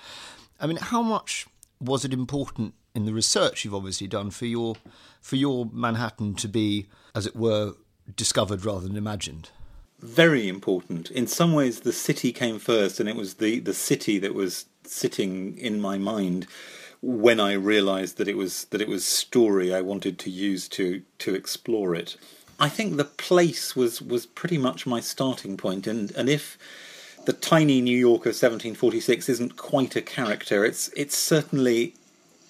I 0.60 0.68
mean, 0.68 0.78
how 0.78 1.02
much 1.02 1.48
was 1.82 2.06
it 2.06 2.14
important 2.14 2.76
in 2.94 3.06
the 3.06 3.14
research 3.14 3.66
you've 3.66 3.74
obviously 3.74 4.06
done 4.06 4.30
for 4.30 4.46
your 4.46 4.76
for 5.22 5.38
your 5.38 5.68
Manhattan 5.74 6.36
to 6.36 6.48
be, 6.48 6.86
as 7.16 7.26
it 7.26 7.36
were, 7.36 7.74
discovered 8.16 8.64
rather 8.64 8.88
than 8.88 8.96
imagined? 8.96 9.50
Very 10.04 10.50
important. 10.50 11.10
In 11.12 11.28
some 11.28 11.54
ways, 11.54 11.80
the 11.80 11.94
city 11.94 12.32
came 12.32 12.60
first, 12.60 13.00
and 13.00 13.08
it 13.08 13.16
was 13.16 13.36
the, 13.36 13.60
the 13.60 13.74
city 13.74 14.20
that 14.20 14.34
was 14.34 14.66
sitting 14.84 15.58
in 15.58 15.80
my 15.80 15.98
mind 15.98 16.46
when 17.02 17.40
I 17.40 17.54
realised 17.54 18.18
that 18.18 18.28
it 18.28 18.38
was 18.38 18.66
that 18.66 18.82
it 18.82 18.88
was 18.88 19.06
story 19.06 19.74
I 19.74 19.82
wanted 19.82 20.20
to 20.20 20.30
use 20.30 20.68
to 20.70 21.02
to 21.20 21.36
explore 21.36 21.96
it. 21.96 22.18
I 22.60 22.70
think 22.70 22.96
the 22.96 23.06
place 23.06 23.76
was 23.76 24.02
was 24.02 24.26
pretty 24.26 24.58
much 24.58 24.86
my 24.86 25.00
starting 25.00 25.58
point, 25.58 25.88
and 25.88 26.12
and 26.12 26.30
if 26.30 26.58
the 27.26 27.34
tiny 27.34 27.82
New 27.82 27.98
York 27.98 28.22
of 28.22 28.36
1746 28.36 29.30
isn't 29.30 29.58
quite 29.58 29.96
a 29.96 30.02
character, 30.02 30.64
it's 30.64 30.90
it's 30.96 31.18
certainly 31.18 31.96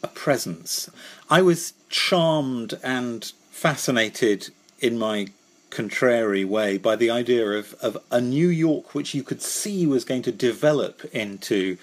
a 0.04 0.08
presence. 0.08 0.90
I 1.30 1.42
was 1.42 1.74
charmed 1.90 2.80
and 2.84 3.32
fascinated 3.52 4.50
in 4.80 4.98
my 4.98 5.28
contrary 5.74 6.46
way 6.46 6.78
by 6.80 6.96
the 6.98 7.12
idea 7.12 7.48
of, 7.52 7.76
of 7.82 7.98
a 8.12 8.22
New 8.22 8.50
York 8.50 8.96
which 8.96 9.16
you 9.16 9.24
could 9.24 9.42
see 9.44 9.88
was 9.88 10.06
going 10.06 10.24
to 10.24 10.34
develop 10.34 11.06
into 11.14 11.78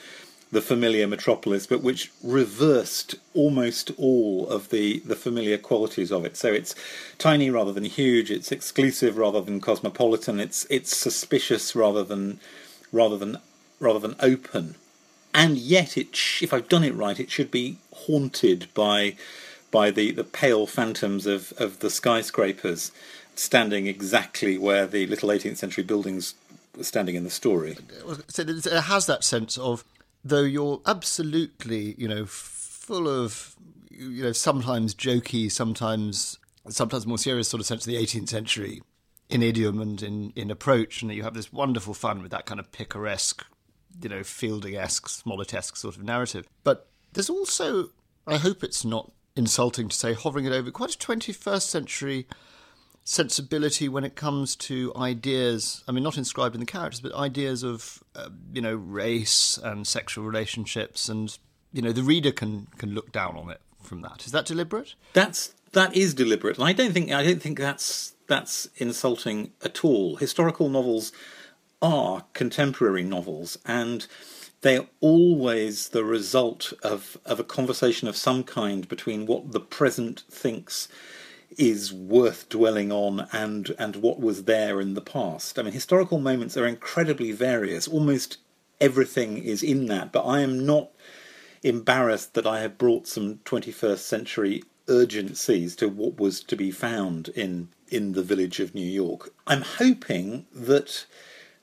the 0.52 0.62
familiar 0.62 1.06
metropolis, 1.08 1.66
but 1.66 1.82
which 1.82 2.12
reversed 2.24 3.16
almost 3.34 3.92
all 3.98 4.48
of 4.48 4.70
the, 4.70 5.00
the 5.00 5.16
familiar 5.16 5.58
qualities 5.58 6.12
of 6.12 6.24
it. 6.26 6.36
So 6.38 6.52
it's 6.52 6.74
tiny 7.18 7.50
rather 7.50 7.72
than 7.72 7.84
huge, 7.84 8.30
it's 8.32 8.52
exclusive 8.52 9.18
rather 9.18 9.42
than 9.42 9.60
cosmopolitan, 9.60 10.40
it's 10.40 10.66
it's 10.70 10.96
suspicious 10.96 11.76
rather 11.76 12.04
than 12.04 12.40
rather 12.92 13.18
than 13.18 13.38
rather 13.80 14.00
than 14.00 14.16
open. 14.20 14.76
and 15.34 15.58
yet 15.58 15.98
it 15.98 16.16
sh- 16.16 16.42
if 16.42 16.52
I've 16.54 16.68
done 16.68 16.84
it 16.84 16.94
right, 16.94 17.20
it 17.20 17.30
should 17.30 17.52
be 17.52 17.78
haunted 17.94 18.68
by 18.74 19.16
by 19.70 19.90
the, 19.90 20.12
the 20.12 20.24
pale 20.24 20.66
phantoms 20.66 21.26
of, 21.26 21.52
of 21.58 21.80
the 21.80 21.90
skyscrapers 21.90 22.92
standing 23.34 23.86
exactly 23.86 24.58
where 24.58 24.86
the 24.86 25.06
little 25.06 25.28
18th 25.28 25.56
century 25.56 25.84
buildings 25.84 26.34
were 26.76 26.84
standing 26.84 27.14
in 27.14 27.24
the 27.24 27.30
story. 27.30 27.76
So 28.28 28.42
it 28.42 28.64
has 28.64 29.06
that 29.06 29.24
sense 29.24 29.58
of, 29.58 29.84
though 30.24 30.42
you're 30.42 30.80
absolutely, 30.86 31.94
you 31.98 32.08
know, 32.08 32.26
full 32.26 33.08
of, 33.08 33.56
you 33.90 34.22
know, 34.22 34.32
sometimes 34.32 34.94
jokey, 34.94 35.50
sometimes 35.50 36.38
sometimes 36.68 37.06
more 37.06 37.18
serious 37.18 37.48
sort 37.48 37.60
of 37.60 37.66
sense 37.66 37.86
of 37.86 37.92
the 37.92 37.96
18th 37.96 38.28
century 38.28 38.82
in 39.28 39.42
idiom 39.42 39.80
and 39.80 40.02
in, 40.02 40.32
in 40.34 40.50
approach, 40.50 41.02
and 41.02 41.12
you 41.12 41.22
have 41.22 41.34
this 41.34 41.52
wonderful 41.52 41.94
fun 41.94 42.20
with 42.20 42.30
that 42.32 42.46
kind 42.46 42.58
of 42.58 42.70
picaresque, 42.72 43.44
you 44.02 44.08
know, 44.08 44.22
Fielding-esque, 44.22 45.08
Smollett-esque 45.08 45.76
sort 45.76 45.96
of 45.96 46.02
narrative. 46.02 46.46
But 46.64 46.88
there's 47.12 47.30
also, 47.30 47.90
I 48.26 48.36
hope 48.36 48.64
it's 48.64 48.84
not 48.84 49.12
insulting 49.36 49.88
to 49.88 49.96
say, 49.96 50.14
hovering 50.14 50.46
it 50.46 50.52
over 50.52 50.70
quite 50.70 50.94
a 50.94 50.98
21st 50.98 51.62
century 51.62 52.26
sensibility 53.04 53.88
when 53.88 54.04
it 54.04 54.14
comes 54.14 54.54
to 54.56 54.92
ideas. 54.96 55.82
I 55.88 55.92
mean, 55.92 56.04
not 56.04 56.18
inscribed 56.18 56.54
in 56.54 56.60
the 56.60 56.66
characters, 56.66 57.00
but 57.00 57.14
ideas 57.14 57.62
of 57.62 58.02
uh, 58.14 58.30
you 58.52 58.62
know 58.62 58.74
race 58.74 59.58
and 59.62 59.86
sexual 59.86 60.24
relationships, 60.24 61.08
and 61.08 61.36
you 61.72 61.82
know 61.82 61.92
the 61.92 62.02
reader 62.02 62.32
can 62.32 62.68
can 62.78 62.90
look 62.90 63.12
down 63.12 63.36
on 63.36 63.50
it 63.50 63.60
from 63.82 64.02
that. 64.02 64.24
Is 64.26 64.32
that 64.32 64.46
deliberate? 64.46 64.94
That's 65.12 65.54
that 65.72 65.96
is 65.96 66.14
deliberate, 66.14 66.58
and 66.58 66.66
I 66.66 66.72
don't 66.72 66.92
think 66.92 67.12
I 67.12 67.22
don't 67.22 67.42
think 67.42 67.58
that's 67.58 68.14
that's 68.26 68.68
insulting 68.76 69.52
at 69.64 69.84
all. 69.84 70.16
Historical 70.16 70.68
novels 70.68 71.12
are 71.82 72.24
contemporary 72.32 73.02
novels, 73.02 73.58
and 73.64 74.06
they're 74.60 74.86
always 75.00 75.88
the 75.88 76.04
result 76.04 76.72
of, 76.82 77.16
of 77.24 77.40
a 77.40 77.44
conversation 77.44 78.08
of 78.08 78.16
some 78.16 78.44
kind 78.44 78.86
between 78.88 79.26
what 79.26 79.52
the 79.52 79.60
present 79.60 80.20
thinks 80.30 80.88
is 81.58 81.92
worth 81.92 82.48
dwelling 82.48 82.92
on 82.92 83.26
and 83.32 83.74
and 83.78 83.96
what 83.96 84.20
was 84.20 84.44
there 84.44 84.80
in 84.80 84.94
the 84.94 85.00
past. 85.00 85.58
I 85.58 85.62
mean, 85.62 85.72
historical 85.72 86.18
moments 86.18 86.56
are 86.56 86.66
incredibly 86.66 87.32
various. 87.32 87.88
Almost 87.88 88.38
everything 88.80 89.38
is 89.38 89.62
in 89.62 89.86
that, 89.86 90.12
but 90.12 90.22
I 90.22 90.40
am 90.40 90.64
not 90.64 90.90
embarrassed 91.62 92.34
that 92.34 92.46
I 92.46 92.60
have 92.60 92.78
brought 92.78 93.06
some 93.06 93.36
21st 93.44 93.98
century 93.98 94.62
urgencies 94.88 95.76
to 95.76 95.88
what 95.88 96.18
was 96.18 96.42
to 96.42 96.56
be 96.56 96.70
found 96.70 97.28
in 97.28 97.68
in 97.88 98.12
the 98.12 98.22
village 98.22 98.60
of 98.60 98.74
New 98.74 98.86
York. 98.86 99.32
I'm 99.46 99.62
hoping 99.62 100.46
that 100.54 101.06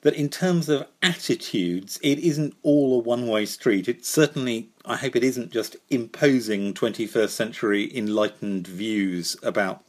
that 0.08 0.14
in 0.14 0.30
terms 0.30 0.70
of 0.70 0.86
attitudes, 1.02 2.00
it 2.02 2.18
isn't 2.18 2.54
all 2.62 2.98
a 2.98 3.02
one 3.02 3.28
way 3.28 3.44
street. 3.44 3.88
It 3.88 4.06
certainly, 4.06 4.70
I 4.86 4.96
hope 4.96 5.14
it 5.16 5.22
isn't 5.22 5.52
just 5.52 5.76
imposing 5.90 6.72
21st 6.72 7.28
century 7.28 7.94
enlightened 7.94 8.66
views 8.66 9.36
about 9.42 9.84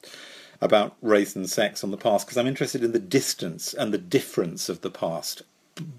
about 0.60 0.98
race 1.02 1.38
and 1.38 1.50
sex 1.50 1.86
on 1.86 1.92
the 1.92 1.96
past 1.96 2.28
because 2.28 2.38
I'm 2.38 2.48
interested 2.48 2.84
in 2.84 2.92
the 2.92 3.00
distance 3.00 3.74
and 3.74 3.94
the 3.94 3.98
difference 3.98 4.68
of 4.68 4.82
the 4.82 4.92
past. 4.92 5.42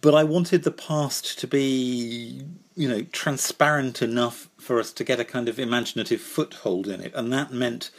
But 0.02 0.14
I 0.14 0.22
wanted 0.22 0.64
the 0.64 0.70
past 0.70 1.38
to 1.38 1.46
be, 1.46 2.44
you 2.76 2.88
know, 2.90 3.00
transparent 3.12 4.02
enough 4.02 4.50
for 4.58 4.78
us 4.78 4.92
to 4.92 5.02
get 5.02 5.18
a 5.18 5.24
kind 5.24 5.48
of 5.48 5.58
imaginative 5.58 6.20
foothold 6.20 6.88
in 6.88 7.00
it, 7.00 7.14
and 7.14 7.32
that 7.32 7.54
meant 7.54 7.90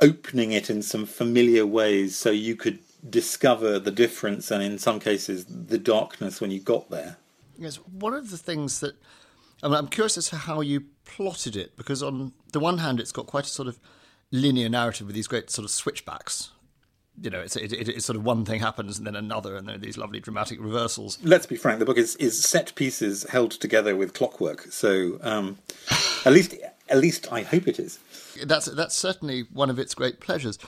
opening 0.00 0.50
it 0.50 0.68
in 0.68 0.82
some 0.82 1.06
familiar 1.06 1.64
ways 1.64 2.16
so 2.16 2.32
you 2.32 2.56
could 2.56 2.80
discover 3.10 3.78
the 3.78 3.90
difference 3.90 4.50
and 4.50 4.62
in 4.62 4.78
some 4.78 5.00
cases 5.00 5.46
the 5.46 5.78
darkness 5.78 6.40
when 6.40 6.50
you 6.50 6.60
got 6.60 6.90
there. 6.90 7.16
Yes, 7.58 7.76
one 7.76 8.14
of 8.14 8.30
the 8.30 8.38
things 8.38 8.80
that 8.80 8.96
I 9.62 9.68
mean, 9.68 9.76
I'm 9.76 9.88
curious 9.88 10.18
as 10.18 10.28
to 10.30 10.36
how 10.36 10.60
you 10.60 10.84
plotted 11.04 11.56
it 11.56 11.76
because 11.76 12.02
on 12.02 12.32
the 12.52 12.60
one 12.60 12.78
hand 12.78 13.00
it's 13.00 13.12
got 13.12 13.26
quite 13.26 13.44
a 13.44 13.48
sort 13.48 13.68
of 13.68 13.78
linear 14.30 14.68
narrative 14.68 15.06
with 15.06 15.16
these 15.16 15.26
great 15.26 15.50
sort 15.50 15.64
of 15.64 15.70
switchbacks. 15.70 16.50
You 17.18 17.30
know, 17.30 17.40
it's, 17.40 17.56
it, 17.56 17.72
it, 17.72 17.88
it's 17.88 18.04
sort 18.04 18.18
of 18.18 18.24
one 18.24 18.44
thing 18.44 18.60
happens 18.60 18.98
and 18.98 19.06
then 19.06 19.16
another, 19.16 19.56
and 19.56 19.66
there 19.66 19.76
are 19.76 19.78
these 19.78 19.96
lovely 19.96 20.20
dramatic 20.20 20.60
reversals. 20.60 21.18
Let's 21.22 21.46
be 21.46 21.56
frank: 21.56 21.78
the 21.78 21.86
book 21.86 21.96
is, 21.96 22.14
is 22.16 22.42
set 22.42 22.74
pieces 22.74 23.24
held 23.30 23.52
together 23.52 23.96
with 23.96 24.12
clockwork. 24.12 24.70
So, 24.70 25.18
um, 25.22 25.56
at 26.26 26.34
least, 26.34 26.54
at 26.90 26.98
least 26.98 27.32
I 27.32 27.40
hope 27.40 27.66
it 27.66 27.78
is. 27.78 27.98
That's 28.44 28.66
that's 28.66 28.94
certainly 28.94 29.46
one 29.50 29.70
of 29.70 29.78
its 29.78 29.94
great 29.94 30.20
pleasures. 30.20 30.58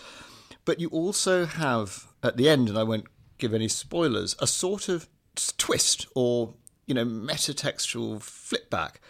But 0.64 0.80
you 0.80 0.88
also 0.88 1.44
have 1.44 2.07
at 2.22 2.36
the 2.36 2.48
end, 2.48 2.68
and 2.68 2.78
I 2.78 2.82
won't 2.82 3.06
give 3.38 3.54
any 3.54 3.68
spoilers, 3.68 4.36
a 4.38 4.46
sort 4.46 4.88
of 4.88 5.08
twist 5.56 6.06
or 6.14 6.54
you 6.86 6.94
know 6.94 7.04
metatextual 7.04 8.20
flip 8.20 8.68
back 8.70 9.00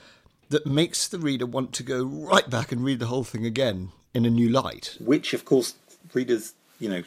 that 0.50 0.66
makes 0.66 1.08
the 1.08 1.18
reader 1.18 1.46
want 1.46 1.72
to 1.74 1.82
go 1.82 2.04
right 2.04 2.48
back 2.48 2.72
and 2.72 2.84
read 2.84 2.98
the 2.98 3.06
whole 3.06 3.24
thing 3.24 3.44
again 3.44 3.90
in 4.14 4.24
a 4.24 4.30
new 4.30 4.48
light. 4.48 4.96
Which, 5.00 5.34
of 5.34 5.44
course, 5.44 5.74
readers, 6.14 6.54
you 6.78 6.88
know, 6.88 7.02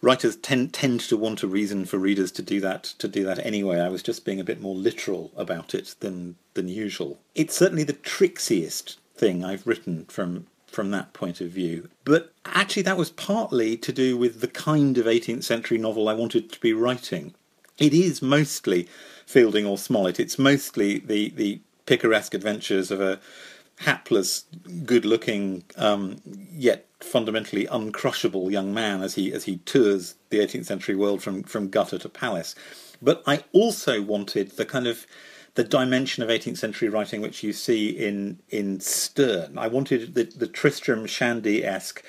writers 0.00 0.36
tend 0.36 0.72
tend 0.72 1.00
to 1.00 1.16
want 1.16 1.42
a 1.42 1.48
reason 1.48 1.84
for 1.84 1.98
readers 1.98 2.32
to 2.32 2.42
do 2.42 2.60
that 2.60 2.84
to 2.98 3.08
do 3.08 3.24
that 3.24 3.44
anyway. 3.44 3.80
I 3.80 3.88
was 3.88 4.02
just 4.02 4.24
being 4.24 4.40
a 4.40 4.44
bit 4.44 4.60
more 4.60 4.74
literal 4.74 5.32
about 5.36 5.74
it 5.74 5.94
than 6.00 6.36
than 6.54 6.68
usual. 6.68 7.18
It's 7.34 7.56
certainly 7.56 7.84
the 7.84 7.92
trixiest 7.92 8.96
thing 9.16 9.44
I've 9.44 9.66
written 9.66 10.06
from 10.06 10.46
from 10.74 10.90
that 10.90 11.12
point 11.12 11.40
of 11.40 11.50
view. 11.50 11.88
But 12.04 12.32
actually, 12.44 12.82
that 12.82 12.98
was 12.98 13.10
partly 13.10 13.76
to 13.78 13.92
do 13.92 14.16
with 14.16 14.40
the 14.40 14.48
kind 14.48 14.98
of 14.98 15.06
18th 15.06 15.44
century 15.44 15.78
novel 15.78 16.08
I 16.08 16.14
wanted 16.14 16.50
to 16.52 16.60
be 16.60 16.72
writing. 16.72 17.34
It 17.78 17.94
is 17.94 18.20
mostly 18.20 18.88
Fielding 19.26 19.66
or 19.66 19.78
Smollett. 19.78 20.20
It's 20.20 20.38
mostly 20.38 20.98
the, 20.98 21.30
the 21.30 21.60
picaresque 21.86 22.34
adventures 22.34 22.90
of 22.90 23.00
a 23.00 23.20
hapless, 23.78 24.44
good-looking, 24.84 25.64
um, 25.76 26.20
yet 26.52 26.86
fundamentally 27.00 27.66
uncrushable 27.66 28.50
young 28.50 28.72
man 28.72 29.02
as 29.02 29.14
he 29.14 29.30
as 29.32 29.44
he 29.44 29.58
tours 29.58 30.14
the 30.30 30.38
18th 30.38 30.64
century 30.64 30.94
world 30.94 31.22
from 31.22 31.42
from 31.42 31.68
gutter 31.68 31.98
to 31.98 32.08
palace. 32.08 32.54
But 33.02 33.22
I 33.26 33.44
also 33.52 34.00
wanted 34.00 34.52
the 34.52 34.64
kind 34.64 34.86
of 34.86 35.06
the 35.54 35.64
dimension 35.64 36.22
of 36.22 36.28
18th 36.28 36.58
century 36.58 36.88
writing 36.88 37.20
which 37.20 37.42
you 37.42 37.52
see 37.52 37.88
in 37.88 38.40
in 38.48 38.80
Sterne. 38.80 39.56
I 39.58 39.68
wanted 39.68 40.14
the, 40.14 40.24
the 40.24 40.46
Tristram 40.46 41.06
Shandy 41.06 41.64
esque 41.64 42.04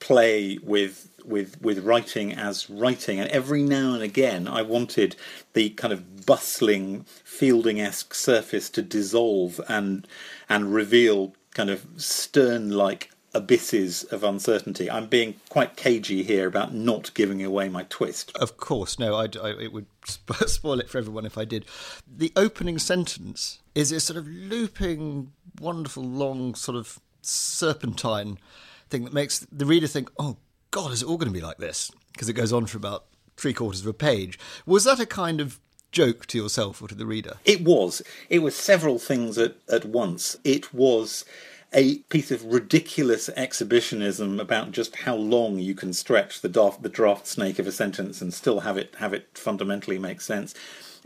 play 0.00 0.58
with 0.62 1.08
with 1.24 1.60
with 1.60 1.84
writing 1.84 2.32
as 2.32 2.68
writing, 2.68 3.20
and 3.20 3.30
every 3.30 3.62
now 3.62 3.94
and 3.94 4.02
again 4.02 4.48
I 4.48 4.62
wanted 4.62 5.16
the 5.52 5.70
kind 5.70 5.92
of 5.92 6.26
bustling 6.26 7.04
Fielding 7.24 7.80
esque 7.80 8.14
surface 8.14 8.68
to 8.70 8.82
dissolve 8.82 9.60
and 9.68 10.06
and 10.48 10.74
reveal 10.74 11.34
kind 11.54 11.70
of 11.70 11.86
Sterne 11.96 12.70
like 12.70 13.10
abysses 13.38 14.02
of 14.04 14.24
uncertainty. 14.24 14.90
I'm 14.90 15.06
being 15.06 15.36
quite 15.48 15.76
cagey 15.76 16.24
here 16.24 16.48
about 16.48 16.74
not 16.74 17.14
giving 17.14 17.42
away 17.42 17.68
my 17.68 17.84
twist. 17.88 18.36
Of 18.36 18.56
course, 18.56 18.98
no, 18.98 19.16
I'd, 19.16 19.36
I, 19.36 19.50
it 19.50 19.72
would 19.72 19.86
spoil 20.04 20.80
it 20.80 20.90
for 20.90 20.98
everyone 20.98 21.24
if 21.24 21.38
I 21.38 21.44
did. 21.44 21.64
The 22.06 22.32
opening 22.36 22.78
sentence 22.78 23.60
is 23.74 23.92
a 23.92 24.00
sort 24.00 24.16
of 24.16 24.26
looping, 24.26 25.32
wonderful, 25.60 26.02
long, 26.02 26.54
sort 26.54 26.76
of 26.76 26.98
serpentine 27.22 28.38
thing 28.90 29.04
that 29.04 29.12
makes 29.12 29.40
the 29.52 29.66
reader 29.66 29.86
think, 29.86 30.10
oh, 30.18 30.36
God, 30.70 30.92
is 30.92 31.02
it 31.02 31.08
all 31.08 31.16
going 31.16 31.32
to 31.32 31.38
be 31.38 31.44
like 31.44 31.58
this? 31.58 31.90
Because 32.12 32.28
it 32.28 32.34
goes 32.34 32.52
on 32.52 32.66
for 32.66 32.76
about 32.76 33.04
three 33.36 33.52
quarters 33.52 33.82
of 33.82 33.86
a 33.86 33.94
page. 33.94 34.38
Was 34.66 34.84
that 34.84 34.98
a 34.98 35.06
kind 35.06 35.40
of 35.40 35.60
joke 35.92 36.26
to 36.26 36.38
yourself 36.38 36.82
or 36.82 36.88
to 36.88 36.94
the 36.94 37.06
reader? 37.06 37.36
It 37.44 37.62
was. 37.62 38.02
It 38.28 38.40
was 38.40 38.56
several 38.56 38.98
things 38.98 39.38
at, 39.38 39.54
at 39.70 39.84
once. 39.84 40.36
It 40.44 40.74
was 40.74 41.24
a 41.72 41.98
piece 42.08 42.30
of 42.30 42.44
ridiculous 42.44 43.28
exhibitionism 43.30 44.40
about 44.40 44.72
just 44.72 44.96
how 44.96 45.14
long 45.14 45.58
you 45.58 45.74
can 45.74 45.92
stretch 45.92 46.40
the 46.40 46.48
draft, 46.48 46.82
the 46.82 46.88
draft 46.88 47.26
snake 47.26 47.58
of 47.58 47.66
a 47.66 47.72
sentence 47.72 48.20
and 48.20 48.32
still 48.32 48.60
have 48.60 48.76
it 48.76 48.94
have 48.98 49.12
it 49.12 49.28
fundamentally 49.34 49.98
make 49.98 50.20
sense. 50.20 50.54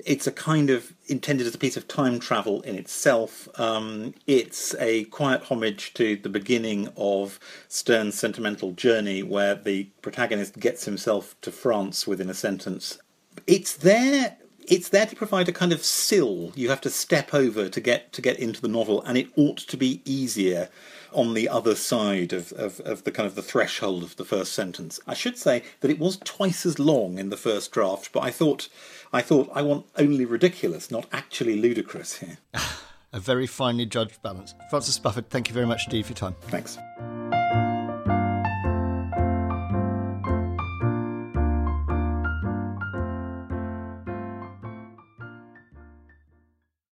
It's 0.05 0.27
a 0.27 0.33
kind 0.33 0.71
of 0.71 0.95
intended 1.07 1.47
as 1.47 1.55
a 1.55 1.59
piece 1.59 1.77
of 1.77 1.87
time 1.87 2.19
travel 2.19 2.63
in 2.63 2.77
itself. 2.77 3.49
Um, 3.61 4.15
it's 4.27 4.75
a 4.77 5.05
quiet 5.05 5.45
homage 5.45 5.93
to 5.95 6.17
the 6.17 6.29
beginning 6.29 6.89
of 6.97 7.39
Sterne's 7.69 8.19
sentimental 8.19 8.73
journey, 8.73 9.23
where 9.23 9.55
the 9.55 9.85
protagonist 10.01 10.59
gets 10.59 10.85
himself 10.87 11.37
to 11.43 11.53
France 11.53 12.07
within 12.07 12.31
a 12.31 12.35
sentence. 12.35 12.99
It's 13.47 13.77
there 13.77 14.37
it's 14.69 14.89
there 14.89 15.07
to 15.07 15.17
provide 15.17 15.49
a 15.49 15.53
kind 15.53 15.73
of 15.73 15.85
sill 15.85 16.53
you 16.55 16.69
have 16.71 16.81
to 16.83 16.91
step 16.91 17.35
over 17.35 17.69
to 17.69 17.81
get 17.81 18.13
to 18.13 18.23
get 18.23 18.39
into 18.39 18.61
the 18.61 18.69
novel, 18.69 19.03
and 19.03 19.19
it 19.19 19.29
ought 19.37 19.59
to 19.59 19.77
be 19.77 20.01
easier 20.05 20.69
on 21.13 21.35
the 21.35 21.49
other 21.49 21.75
side 21.75 22.33
of, 22.33 22.53
of, 22.53 22.81
of, 22.81 23.05
the 23.05 23.11
kind 23.11 23.27
of 23.27 23.35
the 23.35 23.43
threshold 23.43 24.03
of 24.03 24.17
the 24.17 24.25
first 24.25 24.55
sentence. 24.55 24.99
I 25.07 25.13
should 25.13 25.37
say 25.37 25.63
that 25.81 25.91
it 25.91 25.99
was 25.99 26.17
twice 26.17 26.65
as 26.65 26.79
long 26.79 27.19
in 27.19 27.29
the 27.29 27.37
first 27.37 27.71
draft, 27.71 28.13
but 28.13 28.21
I 28.21 28.31
thought 28.31 28.69
I 29.13 29.21
thought 29.21 29.51
I 29.53 29.63
want 29.63 29.87
only 29.97 30.25
ridiculous, 30.25 30.91
not 30.91 31.07
actually 31.13 31.61
ludicrous 31.61 32.19
here. 32.19 32.39
a 33.13 33.21
very 33.21 33.47
finely 33.47 33.87
judged 33.87 34.23
balance. 34.23 34.55
Francis 34.71 34.99
Spufford, 34.99 35.27
thank 35.29 35.49
you 35.49 35.55
very 35.55 35.67
much 35.67 35.85
indeed 35.87 36.07
for 36.07 36.13
your 36.13 36.17
time. 36.17 36.37
Thanks. 36.43 36.79